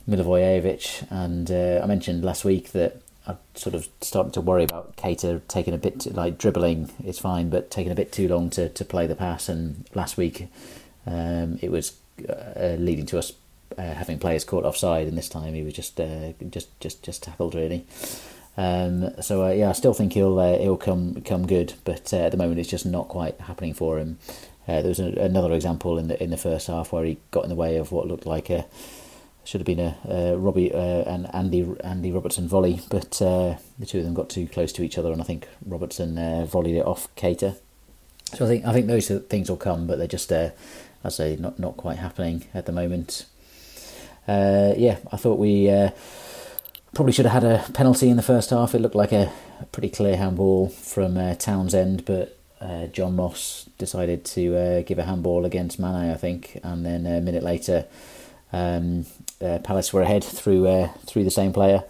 [0.09, 1.07] Milivojevic.
[1.09, 5.41] And uh, I mentioned last week that I sort of started to worry about Keita
[5.47, 8.85] taking a bit like dribbling is fine, but taking a bit too long to, to
[8.85, 9.47] play the pass.
[9.47, 10.47] And last week,
[11.07, 11.93] um, it was
[12.27, 13.31] uh, leading to us
[13.77, 17.23] uh, having players caught offside, and this time he was just uh, just just just
[17.23, 17.85] tackled really.
[18.55, 22.17] Um, so uh, yeah, I still think he'll uh, he'll come come good, but uh,
[22.17, 24.19] at the moment it's just not quite happening for him.
[24.67, 27.55] There was another example in the in the first half where he got in the
[27.55, 28.65] way of what looked like a
[29.45, 34.05] should have been a, a Robbie and Andy Andy Robertson volley, but the two of
[34.05, 36.15] them got too close to each other, and I think Robertson
[36.47, 37.57] volleyed it off Keita.
[38.33, 40.51] So I think I think those things will come, but they're just as
[41.03, 43.25] I say not not quite happening at the moment.
[44.27, 45.91] Uh, yeah, I thought we uh,
[46.93, 48.73] probably should have had a penalty in the first half.
[48.73, 49.31] It looked like a,
[49.71, 55.03] pretty clear handball from uh, Townsend, but uh, John Moss decided to uh, give a
[55.03, 57.85] handball against Mane, I think, and then a minute later,
[58.51, 59.05] um,
[59.41, 61.83] uh, Palace were ahead through through the same player.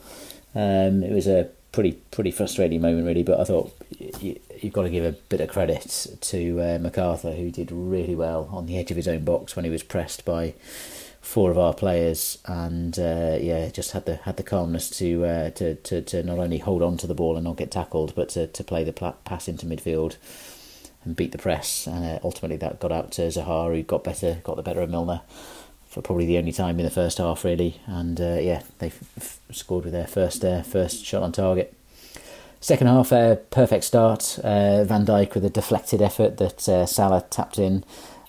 [0.55, 3.23] Um, it was a pretty pretty frustrating moment, really.
[3.23, 3.75] But I thought
[4.21, 8.15] you, have got to give a bit of credit to uh, McArthur, who did really
[8.15, 10.53] well on the edge of his own box when he was pressed by
[11.19, 15.49] four of our players, and uh, yeah, just had the had the calmness to, uh,
[15.51, 18.29] to to to not only hold on to the ball and not get tackled, but
[18.29, 18.93] to to play the
[19.25, 20.15] pass into midfield
[21.03, 21.87] and beat the press.
[21.87, 24.89] And uh, ultimately, that got out to Zaha, who got better, got the better of
[24.89, 25.21] Milner
[25.87, 27.79] for probably the only time in the first half, really.
[27.85, 31.75] And uh, yeah, they f- scored with their first uh, first shot on target.
[32.59, 34.39] Second half, uh, perfect start.
[34.43, 37.83] Uh, Van Dijk with a deflected effort that uh, Salah tapped in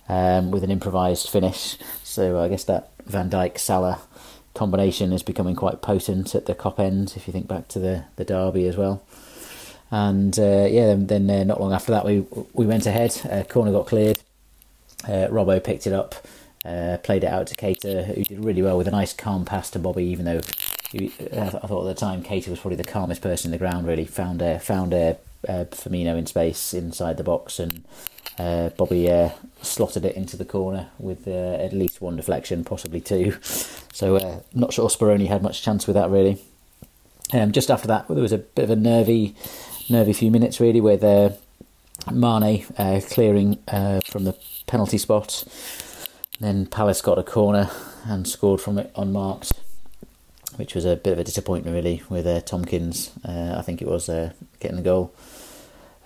[0.09, 1.79] um, with an improvised finish.
[2.03, 4.01] So I guess that Van Dijk Salah
[4.53, 7.15] combination is becoming quite potent at the Kop end.
[7.17, 9.03] If you think back to the the derby as well.
[9.91, 13.47] And uh, yeah, then, then uh, not long after that, we we went ahead.
[13.49, 14.19] corner got cleared.
[15.05, 16.15] Robbo picked it up.
[16.65, 19.69] Uh, played it out to Keita, who did really well with a nice calm pass
[19.71, 20.41] to Bobby, even though
[20.91, 23.87] he, I thought at the time Keita was probably the calmest person in the ground.
[23.87, 27.85] Really found a found a, a Firmino in space inside the box, and
[28.39, 29.31] uh, Bobby uh,
[29.61, 33.37] slotted it into the corner with uh, at least one deflection, possibly two.
[33.95, 36.43] So uh, not sure Speroni had much chance with that really.
[37.33, 39.37] Um, just after that, there was a bit of a nervy,
[39.89, 41.31] nervy few minutes really with uh,
[42.11, 45.45] Mane uh, clearing uh, from the penalty spot.
[46.41, 47.71] Then Palace got a corner
[48.05, 49.53] and scored from it unmarked,
[50.57, 53.13] which was a bit of a disappointment really with uh, Tomkins.
[53.27, 55.15] Uh, I think it was uh, getting the goal.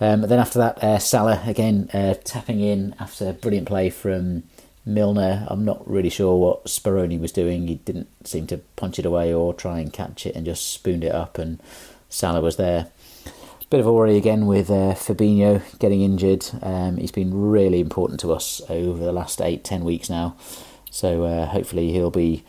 [0.01, 1.89] Um, then after that, Salah again
[2.24, 4.45] tapping in after brilliant play from
[4.87, 5.45] Milner.
[5.49, 7.66] I'm not really sure what Speroni was doing.
[7.66, 11.03] He didn't seem to punch it away or try and catch it and just spooned
[11.03, 11.61] it up, and
[12.09, 12.89] Salah was there.
[13.71, 16.47] Bit of a worry again with uh, Fabinho getting injured.
[16.62, 20.37] Um, he's been really important to us over the last eight, ten weeks now.
[20.91, 22.45] So uh, hopefully he'll be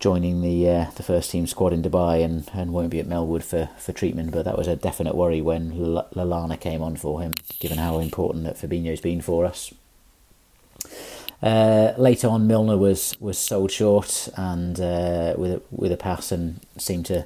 [0.00, 3.44] joining the uh, the first team squad in Dubai and, and won't be at Melwood
[3.44, 4.32] for, for treatment.
[4.32, 8.00] But that was a definite worry when L- Lallana came on for him, given how
[8.00, 9.72] important that Fabinho's been for us.
[11.40, 16.32] Uh, later on, Milner was, was sold short and uh, with a, with a pass
[16.32, 17.24] and seemed to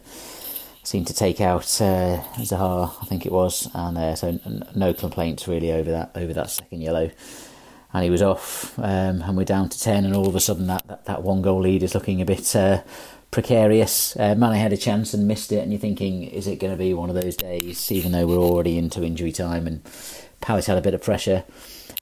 [0.86, 4.92] seemed to take out uh, Zaha, I think it was, and uh, so n- no
[4.92, 7.10] complaints really over that over that second yellow.
[7.92, 10.66] And he was off, um, and we're down to ten, and all of a sudden
[10.66, 12.82] that, that, that one goal lead is looking a bit uh,
[13.30, 14.16] precarious.
[14.16, 16.76] Uh, Mane had a chance and missed it, and you're thinking, is it going to
[16.78, 17.92] be one of those days?
[17.92, 19.80] Even though we're already into injury time, and
[20.40, 21.44] Palace had a bit of pressure.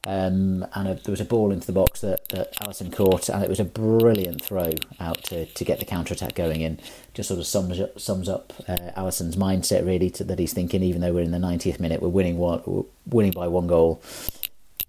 [0.04, 3.42] Um, and a, there was a ball into the box that, that Alisson caught, and
[3.44, 6.80] it was a brilliant throw out to, to get the counter attack going in.
[7.14, 10.82] Just sort of sums up, sums up uh, Alisson's mindset really to, that he's thinking.
[10.82, 14.02] Even though we're in the 90th minute, we're winning one, winning by one goal.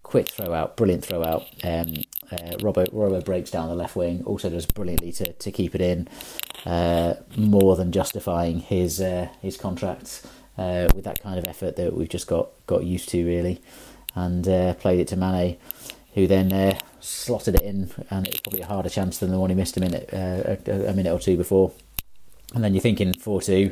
[0.01, 1.43] Quick throw out, brilliant throw out.
[1.63, 1.93] Um,
[2.31, 6.07] uh, Robbo breaks down the left wing, also does brilliantly to, to keep it in,
[6.65, 10.25] uh, more than justifying his uh, his contract
[10.57, 13.61] uh, with that kind of effort that we've just got got used to really
[14.15, 15.57] and uh, played it to Mane,
[16.13, 19.39] who then uh, slotted it in, and it was probably a harder chance than the
[19.39, 21.71] one he missed a minute uh, a, a, minute or two before.
[22.53, 23.71] And then you're thinking four two,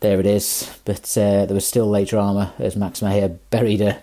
[0.00, 0.78] there it is.
[0.84, 4.00] But uh, there was still late drama as Max Meyer buried a,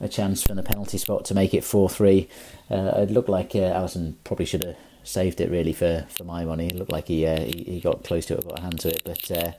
[0.00, 2.28] a chance from the penalty spot to make it four three.
[2.70, 6.44] Uh, it looked like uh, Alisson probably should have saved it really for, for my
[6.44, 6.66] money.
[6.66, 9.02] It looked like he, he, he got close to it, got a hand to it,
[9.04, 9.56] but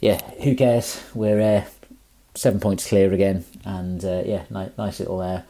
[0.00, 1.02] yeah, who cares?
[1.14, 1.66] We're
[2.34, 5.42] seven points clear again, and uh, yeah, nice, nice little uh,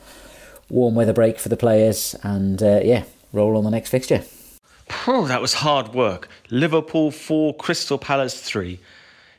[0.69, 4.23] warm weather break for the players, and uh, yeah, roll on the next fixture.
[5.07, 6.29] Oh, that was hard work.
[6.51, 8.81] Liverpool four, Crystal Palace three.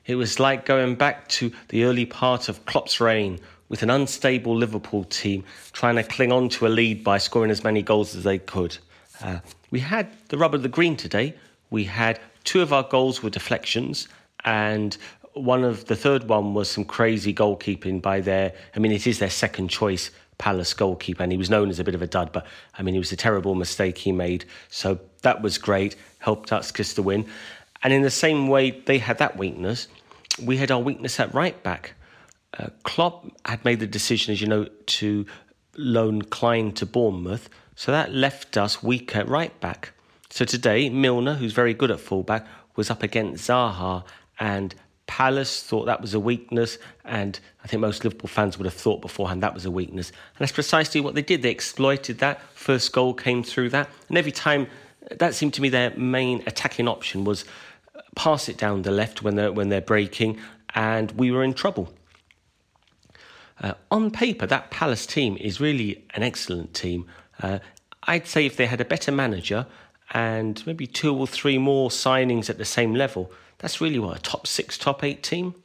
[0.05, 3.39] It was like going back to the early part of Klopp's reign
[3.69, 7.63] with an unstable Liverpool team trying to cling on to a lead by scoring as
[7.63, 8.77] many goals as they could.
[9.21, 9.39] Uh,
[9.69, 11.33] we had the rub of the green today.
[11.69, 14.07] We had two of our goals were deflections,
[14.43, 14.97] and
[15.34, 18.53] one of the third one was some crazy goalkeeping by their.
[18.75, 21.84] I mean, it is their second choice Palace goalkeeper, and he was known as a
[21.84, 22.32] bit of a dud.
[22.32, 24.45] But I mean, it was a terrible mistake he made.
[24.69, 27.27] So that was great, helped us kiss the win.
[27.84, 29.88] And in the same way, they had that weakness.
[30.41, 31.93] We had our weakness at right back.
[32.57, 35.25] Uh, Klopp had made the decision, as you know, to
[35.77, 39.93] loan Clyne to Bournemouth, so that left us weak at right back.
[40.29, 44.03] So today, Milner, who's very good at fullback, was up against Zaha
[44.39, 44.73] and
[45.12, 49.01] Palace thought that was a weakness, and I think most Liverpool fans would have thought
[49.01, 50.09] beforehand that was a weakness.
[50.09, 51.41] And that's precisely what they did.
[51.41, 52.41] They exploited that.
[52.53, 53.89] First goal came through that.
[54.07, 54.68] And every time,
[55.20, 57.43] that seemed to me their main attacking option was
[58.16, 60.39] pass it down the left when they're, when they're breaking,
[60.76, 61.93] and we were in trouble.
[63.59, 67.05] Uh, on paper, that Palace team is really an excellent team.
[67.43, 67.59] Uh,
[68.03, 69.68] I'd say if they had a better manager
[70.12, 73.30] and maybe two or three more signings at the same level,
[73.62, 75.55] that's really what a top six, top eight team.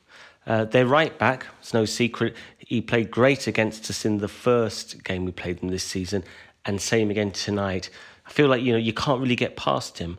[0.46, 5.02] Uh, their right back, it's no secret, he played great against us in the first
[5.02, 6.22] game we played them this season,
[6.64, 7.90] and same again tonight.
[8.26, 10.18] I feel like you know you can't really get past him.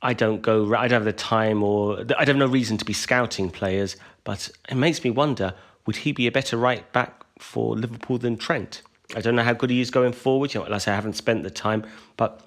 [0.00, 0.74] I don't go.
[0.74, 3.96] I don't have the time, or I don't have no reason to be scouting players.
[4.24, 5.54] But it makes me wonder:
[5.86, 8.82] would he be a better right back for Liverpool than Trent?
[9.16, 10.54] I don't know how good he is going forward.
[10.54, 11.84] You know, as I haven't spent the time,
[12.16, 12.42] but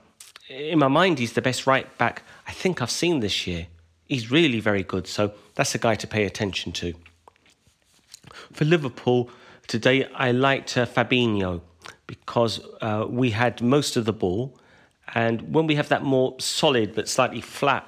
[0.50, 3.68] in my mind, he's the best right back I think I've seen this year
[4.14, 5.08] he's really very good.
[5.08, 6.94] So that's a guy to pay attention to.
[8.52, 9.30] For Liverpool
[9.68, 11.62] today, I liked uh, Fabinho
[12.08, 14.58] because uh, we had most of the ball,
[15.16, 17.86] and when we have that more solid but slightly flat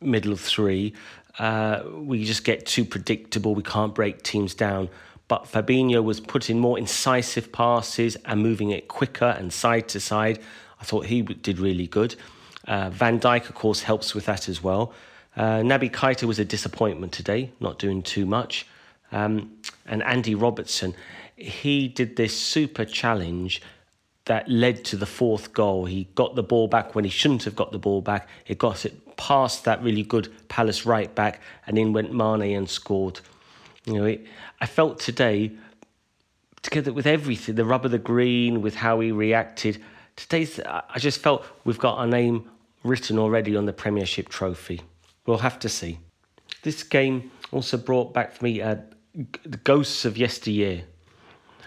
[0.00, 0.94] middle three,
[1.38, 3.54] uh, we just get too predictable.
[3.54, 4.88] We can't break teams down.
[5.28, 10.40] But Fabinho was putting more incisive passes and moving it quicker and side to side.
[10.80, 12.16] I thought he did really good.
[12.66, 14.92] Uh, Van Dijk, of course, helps with that as well.
[15.40, 18.66] Uh, Naby Keita was a disappointment today, not doing too much.
[19.10, 20.94] Um, and Andy Robertson,
[21.34, 23.62] he did this super challenge
[24.26, 25.86] that led to the fourth goal.
[25.86, 28.28] He got the ball back when he shouldn't have got the ball back.
[28.44, 32.68] He got it past that really good Palace right back, and in went Mane and
[32.68, 33.20] scored.
[33.86, 34.26] You know, it,
[34.60, 35.52] I felt today,
[36.60, 39.82] together with everything, the rub of the green, with how he reacted.
[40.16, 42.50] Today's, I just felt we've got our name
[42.84, 44.82] written already on the Premiership trophy.
[45.26, 45.98] We'll have to see.
[46.62, 48.76] This game also brought back for me uh,
[49.14, 50.82] the ghosts of yesteryear.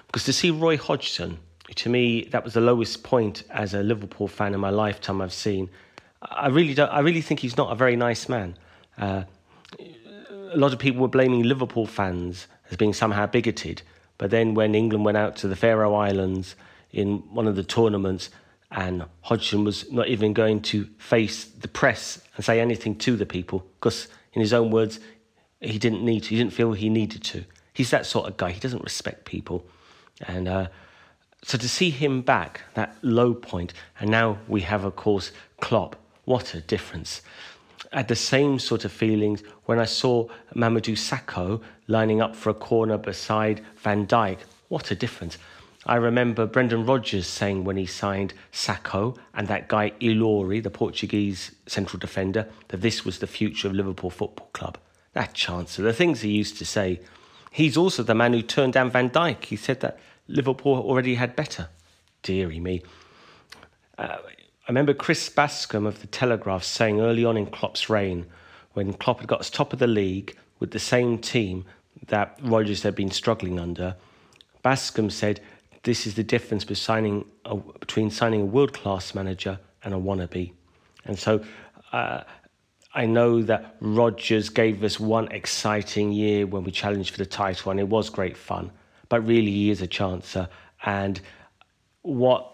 [0.07, 1.39] Because to see Roy Hodgson,
[1.75, 5.33] to me, that was the lowest point as a Liverpool fan in my lifetime I've
[5.33, 5.69] seen.
[6.21, 6.89] I really don't.
[6.89, 8.57] I really think he's not a very nice man.
[8.97, 9.23] Uh,
[9.79, 13.81] a lot of people were blaming Liverpool fans as being somehow bigoted,
[14.17, 16.55] but then when England went out to the Faroe Islands
[16.91, 18.29] in one of the tournaments,
[18.73, 23.25] and Hodgson was not even going to face the press and say anything to the
[23.25, 24.99] people because, in his own words,
[25.61, 26.29] he didn't need to.
[26.29, 27.45] He didn't feel he needed to.
[27.73, 28.51] He's that sort of guy.
[28.51, 29.63] He doesn't respect people,
[30.27, 30.67] and uh,
[31.43, 35.95] so to see him back, that low point, and now we have, of course, Klopp.
[36.25, 37.21] What a difference!
[37.91, 42.49] I had the same sort of feelings when I saw Mamadou Sakho lining up for
[42.49, 44.39] a corner beside Van Dijk.
[44.69, 45.37] What a difference!
[45.85, 51.53] I remember Brendan Rodgers saying when he signed Sakho and that guy Ilori, the Portuguese
[51.67, 54.77] central defender, that this was the future of Liverpool Football Club.
[55.11, 57.01] That chancellor, the things he used to say.
[57.51, 59.45] He's also the man who turned down Van Dijk.
[59.45, 61.69] He said that Liverpool already had better.
[62.23, 62.81] Deary me.
[63.97, 64.17] Uh,
[64.65, 68.25] I remember Chris Bascombe of the Telegraph saying early on in Klopp's reign,
[68.71, 71.65] when Klopp had got us top of the league with the same team
[72.07, 73.97] that Rodgers had been struggling under,
[74.63, 75.41] Bascombe said,
[75.83, 79.97] "This is the difference between signing a, between signing a world class manager and a
[79.97, 80.51] wannabe."
[81.05, 81.43] And so,
[81.91, 82.23] uh,
[82.93, 87.71] I know that Rodgers gave us one exciting year when we challenged for the title,
[87.71, 88.71] and it was great fun.
[89.09, 90.47] But really, he is a chancer,
[90.85, 91.19] and
[92.01, 92.49] what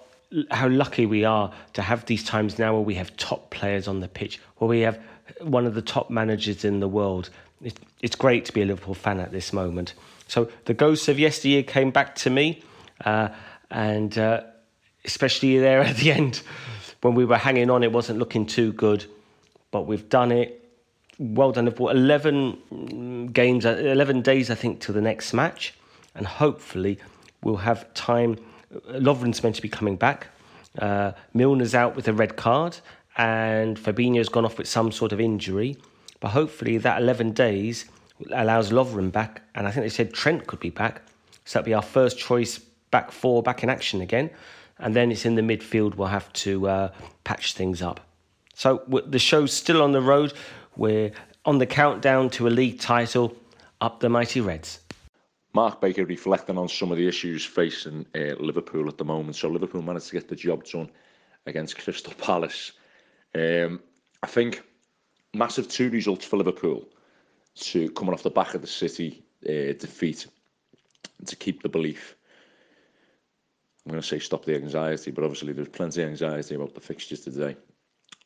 [0.51, 3.99] how lucky we are to have these times now where we have top players on
[3.99, 4.99] the pitch, where we have
[5.41, 7.29] one of the top managers in the world.
[7.61, 9.93] It, it's great to be a Liverpool fan at this moment.
[10.27, 12.61] So the ghosts of yesteryear came back to me,
[13.05, 13.29] uh,
[13.71, 14.41] and uh,
[15.05, 16.41] especially there at the end
[17.01, 19.05] when we were hanging on, it wasn't looking too good,
[19.71, 20.55] but we've done it.
[21.17, 21.89] Well done, Liverpool.
[21.89, 25.73] 11 games, 11 days, I think, till the next match,
[26.15, 26.97] and hopefully
[27.43, 28.37] we'll have time
[28.89, 30.27] Lovren's meant to be coming back.
[30.77, 32.77] Uh, Milner's out with a red card,
[33.17, 35.77] and Fabinho's gone off with some sort of injury.
[36.19, 37.85] But hopefully, that 11 days
[38.31, 41.01] allows Lovren back, and I think they said Trent could be back.
[41.45, 42.59] So that'll be our first choice
[42.91, 44.29] back four back in action again.
[44.77, 46.91] And then it's in the midfield, we'll have to uh,
[47.23, 47.99] patch things up.
[48.55, 50.33] So the show's still on the road.
[50.75, 51.11] We're
[51.45, 53.35] on the countdown to a league title.
[53.81, 54.79] Up the mighty Reds.
[55.53, 59.35] Mark Baker reflecting on some of the issues facing uh, Liverpool at the moment.
[59.35, 60.89] So Liverpool managed to get the job done
[61.45, 62.73] against Crystal Palace.
[63.33, 63.81] Um,
[64.21, 64.63] I think
[65.33, 66.87] massive two results for Liverpool
[67.55, 70.27] to coming off the back of the City uh, defeat
[71.25, 72.15] to keep the belief.
[73.85, 76.81] I'm going to say stop the anxiety, but obviously there's plenty of anxiety about the
[76.81, 77.55] fixtures today.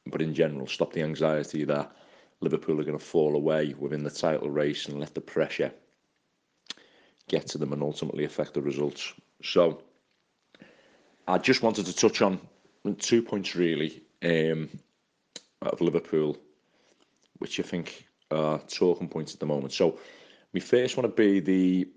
[0.07, 1.95] But in general, stop the anxiety that
[2.41, 5.71] Liverpool are going to fall away within the title race and let the pressure
[7.29, 9.13] get to them and ultimately affect the results.
[9.41, 9.81] So
[11.27, 12.39] I just wanted to touch on
[12.99, 14.69] two points really um,
[15.61, 16.37] of Liverpool,
[17.37, 19.71] which I think are talking points at the moment.
[19.73, 19.99] So
[20.51, 21.87] we first want to be the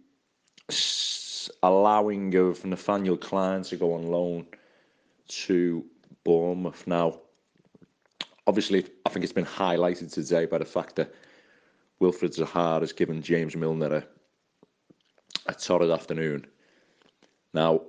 [1.62, 4.46] allowing of Nathaniel Clyne to go on loan
[5.28, 5.84] to
[6.24, 6.86] Bournemouth.
[6.86, 7.20] Now,
[8.46, 11.14] obviously, I think it's been highlighted today by the fact that
[12.00, 14.04] Wilfried Zaha has given James Milner a
[15.46, 16.46] a torrid afternoon.
[17.54, 17.82] Now,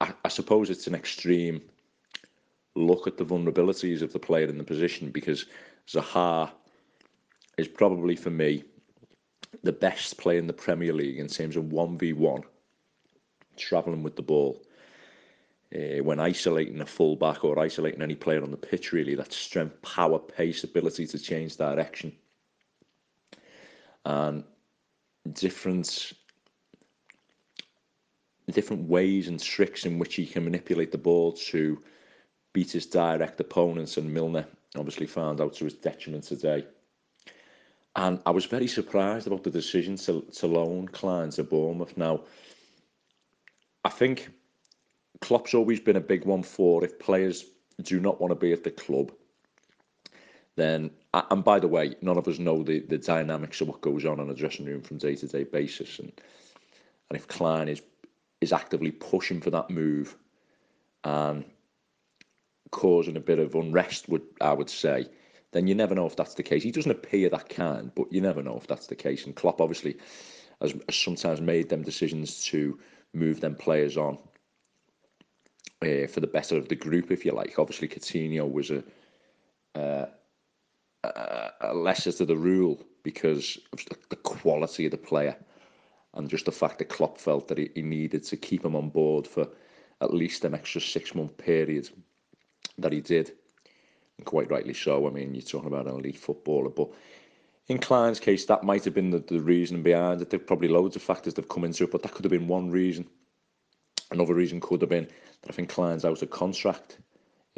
[0.00, 1.60] I, I suppose it's an extreme
[2.74, 5.46] look at the vulnerabilities of the player in the position because
[5.88, 6.50] Zaha
[7.56, 8.64] is probably for me
[9.62, 12.42] the best player in the Premier League in terms of 1v1
[13.56, 14.62] travelling with the ball.
[15.74, 19.82] Uh, when isolating a fullback or isolating any player on the pitch, really, that strength,
[19.82, 22.12] power, pace, ability to change direction.
[24.04, 24.44] And
[25.32, 26.12] different
[28.50, 31.82] different ways and tricks in which he can manipulate the ball to
[32.52, 34.46] beat his direct opponents, and Milner
[34.76, 36.66] obviously found out to his detriment today.
[37.96, 41.96] And I was very surprised about the decision to, to loan Clyne to Bournemouth.
[41.96, 42.22] Now,
[43.84, 44.30] I think
[45.20, 47.44] Klopp's always been a big one for if players
[47.82, 49.12] do not want to be at the club,
[50.56, 54.04] then, and by the way, none of us know the, the dynamics of what goes
[54.04, 55.98] on in a dressing room from day to day basis.
[55.98, 56.12] And,
[57.10, 57.82] and if Clyne is
[58.40, 60.16] is actively pushing for that move
[61.02, 61.44] and
[62.70, 65.06] causing a bit of unrest, would I would say,
[65.52, 66.62] then you never know if that's the case.
[66.62, 69.24] He doesn't appear that kind, but you never know if that's the case.
[69.24, 69.96] And Klopp obviously
[70.60, 72.78] has, has sometimes made them decisions to
[73.14, 74.18] move them players on
[75.82, 77.58] uh, for the better of the group, if you like.
[77.58, 78.82] Obviously, Coutinho was a,
[79.74, 80.06] uh,
[81.60, 85.36] a, lesser to the rule because of the quality of the player
[86.14, 88.88] and just the fact that Klopp felt that he, he needed to keep him on
[88.88, 89.48] board for
[90.00, 91.88] at least an extra six month period
[92.78, 93.32] that he did.
[94.18, 95.06] And quite rightly so.
[95.06, 96.90] I mean, you're talking about an elite footballer, but
[97.68, 100.30] in Clyne's case, that might have been the, the reason behind it.
[100.30, 102.48] There's probably loads of factors that have come into it, but that could have been
[102.48, 103.06] one reason.
[104.10, 106.98] Another reason could have been that I think Clyne's out of contract,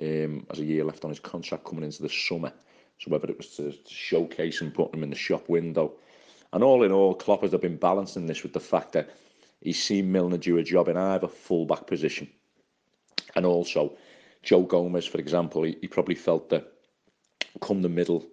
[0.00, 2.52] um, as a year left on his contract coming into the summer.
[2.98, 5.94] So whether it was to, to showcase and put him in the shop window,
[6.52, 9.10] and all in all, Klopp has been balancing this with the fact that
[9.60, 12.28] he's seen Milner do a job in either full-back position,
[13.34, 13.96] and also
[14.42, 16.72] Joe Gomez, for example, he, he probably felt that
[17.60, 18.24] come the middle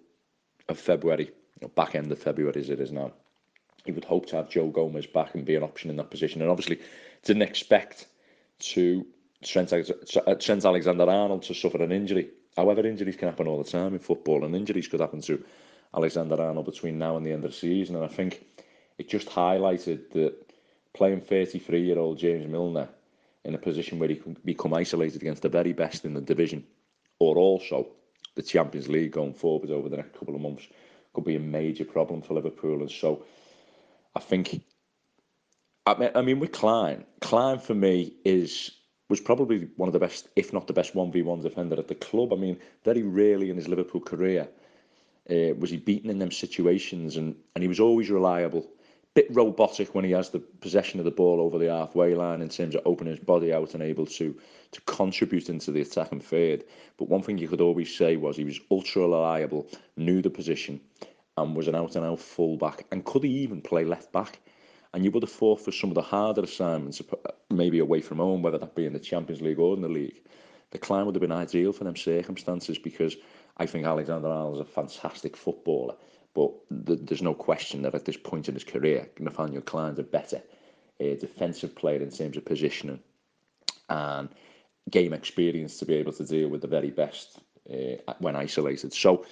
[0.68, 1.30] of February,
[1.64, 3.12] know, back end of February as it is now,
[3.84, 6.40] he would hope to have Joe Gomez back and be an option in that position,
[6.40, 6.80] and obviously
[7.24, 8.06] didn't expect
[8.60, 9.06] to
[9.42, 12.30] Trent, uh, Trent Alexander-Arnold to suffer an injury.
[12.56, 15.44] However, injuries can happen all the time in football, and injuries could happen to
[15.94, 17.96] Alexander-Arnold between now and the end of the season.
[17.96, 18.44] And I think
[18.96, 20.34] it just highlighted that
[20.94, 22.88] playing 33-year-old James Milner
[23.44, 26.64] in a position where he can become isolated against the very best in the division,
[27.18, 27.88] or also
[28.34, 30.66] the Champions League going forward over the next couple of months,
[31.14, 32.80] could be a major problem for Liverpool.
[32.80, 33.24] And so
[34.14, 34.62] I think,
[35.86, 38.72] I mean, I mean with Clyne, Clyne for me is
[39.08, 42.32] was probably one of the best, if not the best, 1v1 defender at the club.
[42.32, 44.48] I mean, very rarely in his Liverpool career
[45.30, 48.66] uh, was he beaten in them situations, and, and he was always reliable.
[49.14, 52.48] Bit robotic when he has the possession of the ball over the halfway line in
[52.48, 54.36] terms of opening his body out and able to
[54.72, 56.64] to contribute into the attack and third.
[56.96, 60.80] But one thing you could always say was he was ultra reliable, knew the position,
[61.36, 64.40] and was an out and out fullback, and could he even play left back?
[64.92, 68.18] And you would have thought for some of the harder assignments, uh, maybe away from
[68.18, 70.22] home, whether that be in the Champions League or in the league,
[70.70, 73.16] the Clyne would have been ideal for them circumstances because
[73.56, 75.94] I think Alexander Arnold is a fantastic footballer.
[76.34, 76.50] But
[76.86, 80.42] th there's no question that at this point in his career, Nathaniel Clyne's a better
[81.00, 83.00] uh, defensive player in terms of positioning
[83.88, 84.28] and
[84.90, 87.40] game experience to be able to deal with the very best
[87.72, 88.92] uh, when isolated.
[88.92, 89.24] So,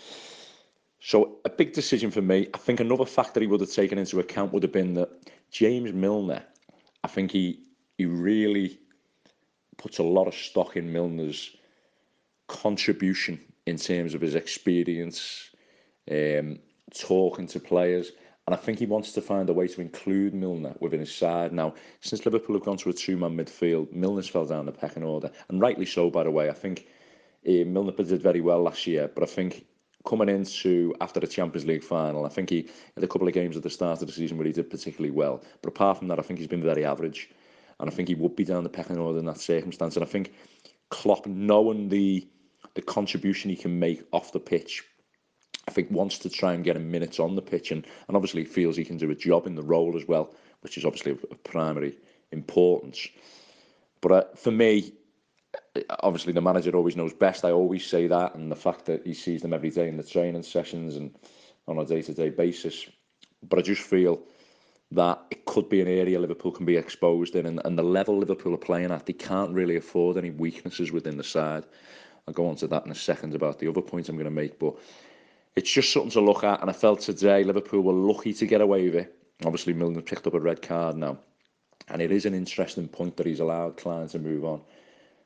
[1.00, 2.48] so a big decision for me.
[2.54, 5.10] I think another factor he would have taken into account would have been that
[5.50, 6.42] James Milner.
[7.04, 7.64] I think he
[7.98, 8.78] he really
[9.76, 11.56] puts a lot of stock in Milner's
[12.48, 15.50] contribution in terms of his experience,
[16.10, 16.58] um,
[16.94, 18.12] talking to players.
[18.46, 21.52] And I think he wants to find a way to include Milner within his side.
[21.52, 25.30] Now, since Liverpool have gone to a two-man midfield, Milner's fell down the pecking order,
[25.48, 26.50] and rightly so, by the way.
[26.50, 26.86] I think
[27.46, 29.64] uh, Milner did very well last year, but I think
[30.04, 33.56] coming into after the Champions League final, I think he had a couple of games
[33.56, 35.44] at the start of the season where he did particularly well.
[35.62, 37.30] But apart from that, I think he's been very average,
[37.78, 39.94] and I think he would be down the pecking order in that circumstance.
[39.94, 40.32] And I think
[40.90, 42.26] Klopp, knowing the
[42.74, 44.84] the contribution he can make off the pitch.
[45.68, 48.44] I think wants to try and get him minutes on the pitch and, and obviously
[48.44, 51.44] feels he can do a job in the role as well, which is obviously of,
[51.44, 51.96] primary
[52.32, 53.08] importance.
[54.00, 54.92] But uh, for me,
[56.00, 57.44] obviously the manager always knows best.
[57.44, 60.02] I always say that, and the fact that he sees them every day in the
[60.02, 61.14] training sessions and
[61.68, 62.90] on a day-to-day -day basis.
[63.48, 64.18] But I just feel
[64.94, 68.18] that it could be an area Liverpool can be exposed in, and, and the level
[68.18, 71.64] Liverpool are playing at, they can't really afford any weaknesses within the side.
[72.26, 74.42] I'll go on to that in a second about the other point I'm going to
[74.42, 74.74] make, but
[75.56, 76.60] it's just something to look at.
[76.60, 79.16] And I felt today Liverpool were lucky to get away with it.
[79.44, 81.18] Obviously, Milner picked up a red card now,
[81.88, 84.62] and it is an interesting point that he's allowed Clyne to move on.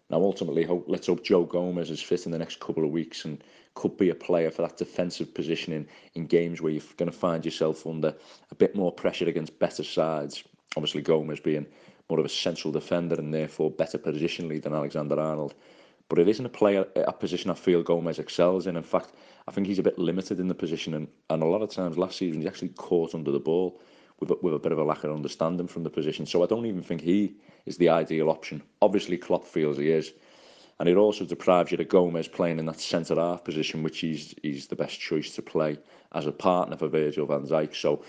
[0.09, 3.25] Now, ultimately, hope, let's hope Joe Gomez is fit in the next couple of weeks
[3.25, 3.43] and
[3.75, 7.45] could be a player for that defensive positioning in games where you're going to find
[7.45, 8.15] yourself under
[8.51, 10.45] a bit more pressure against better sides.
[10.77, 11.67] Obviously, Gomez being
[12.09, 15.55] more of a central defender and therefore better positionally than Alexander Arnold.
[16.09, 18.77] But it isn't a player, a position I feel Gomez excels in.
[18.77, 19.13] In fact,
[19.49, 21.97] I think he's a bit limited in the position, and, and a lot of times
[21.97, 23.81] last season he actually caught under the ball
[24.19, 26.27] with a, with a bit of a lack of understanding from the position.
[26.27, 28.63] So I don't even think he is the ideal option.
[28.83, 30.13] Obviously, Klopp feels he is,
[30.81, 34.35] and it also deprives you of Gomez playing in that centre half position, which he's
[34.43, 35.79] he's the best choice to play
[36.13, 37.75] as a partner for Virgil van Dijk.
[37.75, 38.03] So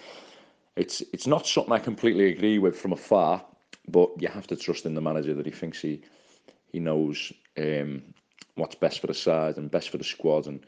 [0.75, 3.45] it's it's not something I completely agree with from afar,
[3.87, 6.01] but you have to trust in the manager that he thinks he
[6.71, 8.01] he knows um,
[8.55, 10.65] what's best for the side and best for the squad and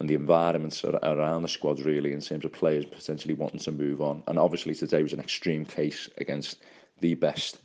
[0.00, 4.00] and the environments around the squad really in terms of players potentially wanting to move
[4.00, 4.22] on.
[4.26, 6.62] And obviously today was an extreme case against
[7.00, 7.58] the best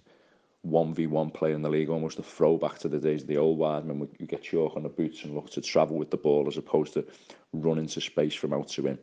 [0.67, 4.09] 1v1 play in the league, almost a throwback to the days of the old Wiseman.
[4.19, 6.93] You get chalk on the boots and look to travel with the ball as opposed
[6.93, 7.05] to
[7.53, 8.99] run into space from out to in.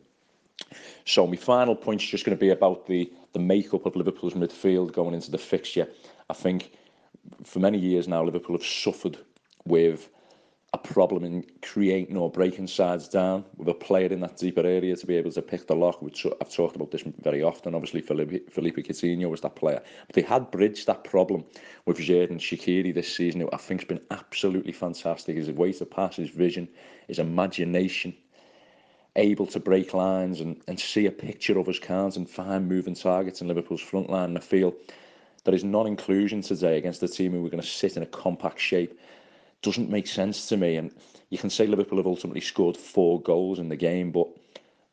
[1.05, 4.35] So my final point is just going to be about the, the makeup of Liverpool's
[4.35, 5.87] midfield going into the fixture.
[6.29, 6.71] I think
[7.43, 9.17] for many years now, Liverpool have suffered
[9.65, 10.09] with
[10.73, 14.95] a problem in creating or breaking sides down with a player in that deeper area
[14.95, 16.01] to be able to pick the lock.
[16.01, 17.75] Which I've talked about this very often.
[17.75, 21.45] Obviously, Philippe, Philippe Coutinho was that player, but they had bridged that problem
[21.85, 23.41] with Xherdan Shaqiri this season.
[23.41, 25.37] Who I think has been absolutely fantastic.
[25.37, 26.67] His way to pass, his vision,
[27.07, 28.15] his imagination,
[29.15, 32.95] able to break lines and, and see a picture of his cards and find moving
[32.95, 34.29] targets in Liverpool's front line.
[34.29, 34.73] And I feel
[35.43, 38.59] that his non-inclusion today against a team who were going to sit in a compact
[38.59, 38.99] shape
[39.63, 40.75] doesn't make sense to me.
[40.75, 40.91] And
[41.29, 44.27] you can say Liverpool have ultimately scored four goals in the game, but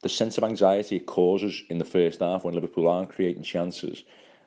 [0.03, 4.05] the sense of anxiety it causes in the first half when Liverpool aren't creating chances,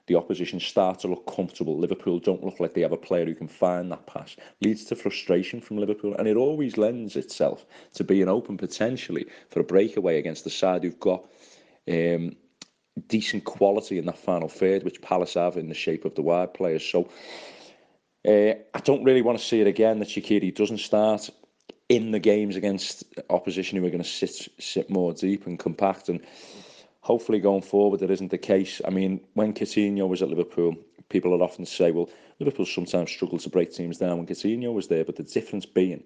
[0.07, 1.77] the opposition start to look comfortable.
[1.77, 4.35] Liverpool don't look like they have a player who can find that pass.
[4.61, 9.59] Leads to frustration from Liverpool, and it always lends itself to being open potentially for
[9.59, 11.23] a breakaway against the side who've got
[11.89, 12.35] um,
[13.07, 16.53] decent quality in that final third, which Palace have in the shape of the wide
[16.53, 16.83] players.
[16.83, 17.07] So
[18.27, 21.29] uh, I don't really want to see it again that Shaqiri doesn't start
[21.89, 26.09] in the games against opposition who are going to sit sit more deep and compact.
[26.09, 26.21] And
[27.01, 28.81] hopefully going forward, that isn't the case.
[28.85, 30.75] I mean, when Coutinho was at Liverpool,
[31.09, 32.09] people would often say, well,
[32.39, 35.03] Liverpool sometimes struggle to break teams down when Coutinho was there.
[35.03, 36.03] But the difference being,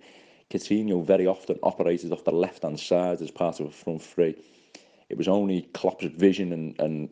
[0.49, 4.35] Coutinho very often operated off the left hand side as part of a front three.
[5.09, 7.09] It was only Klopp's vision and, and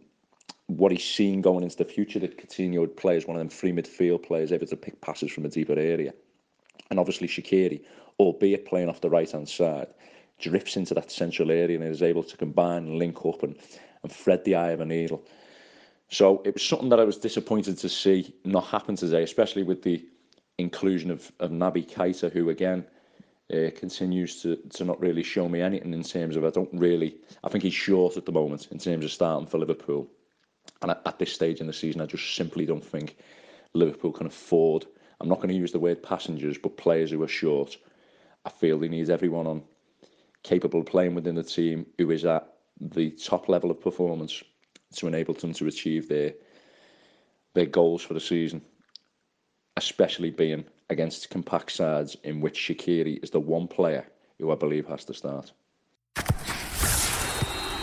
[0.67, 3.49] what he's seen going into the future that Coutinho would play as one of them
[3.49, 6.13] free midfield players able to pick passes from a deeper area.
[6.89, 7.81] And obviously Shaqiri,
[8.19, 9.87] albeit playing off the right hand side,
[10.39, 13.55] drifts into that central area and is able to combine and link up and,
[14.03, 15.23] and thread the eye of a needle.
[16.09, 19.83] So it was something that I was disappointed to see not happen today, especially with
[19.83, 20.05] the
[20.57, 22.85] inclusion of, of Naby Keita, who again
[23.53, 27.15] uh, continues to, to not really show me anything in terms of I don't really
[27.43, 30.07] I think he's short at the moment in terms of starting for Liverpool.
[30.81, 33.17] And at, at this stage in the season, I just simply don't think
[33.73, 34.85] Liverpool can afford.
[35.19, 37.77] I'm not going to use the word passengers, but players who are short.
[38.45, 39.63] I feel they need everyone on
[40.43, 42.47] capable of playing within the team who is at
[42.79, 44.43] the top level of performance
[44.93, 46.33] to enable them to achieve their
[47.55, 48.61] their goals for the season,
[49.77, 54.05] especially being against compact sides in which Shaqiri is the one player
[54.39, 55.53] who I believe has to start.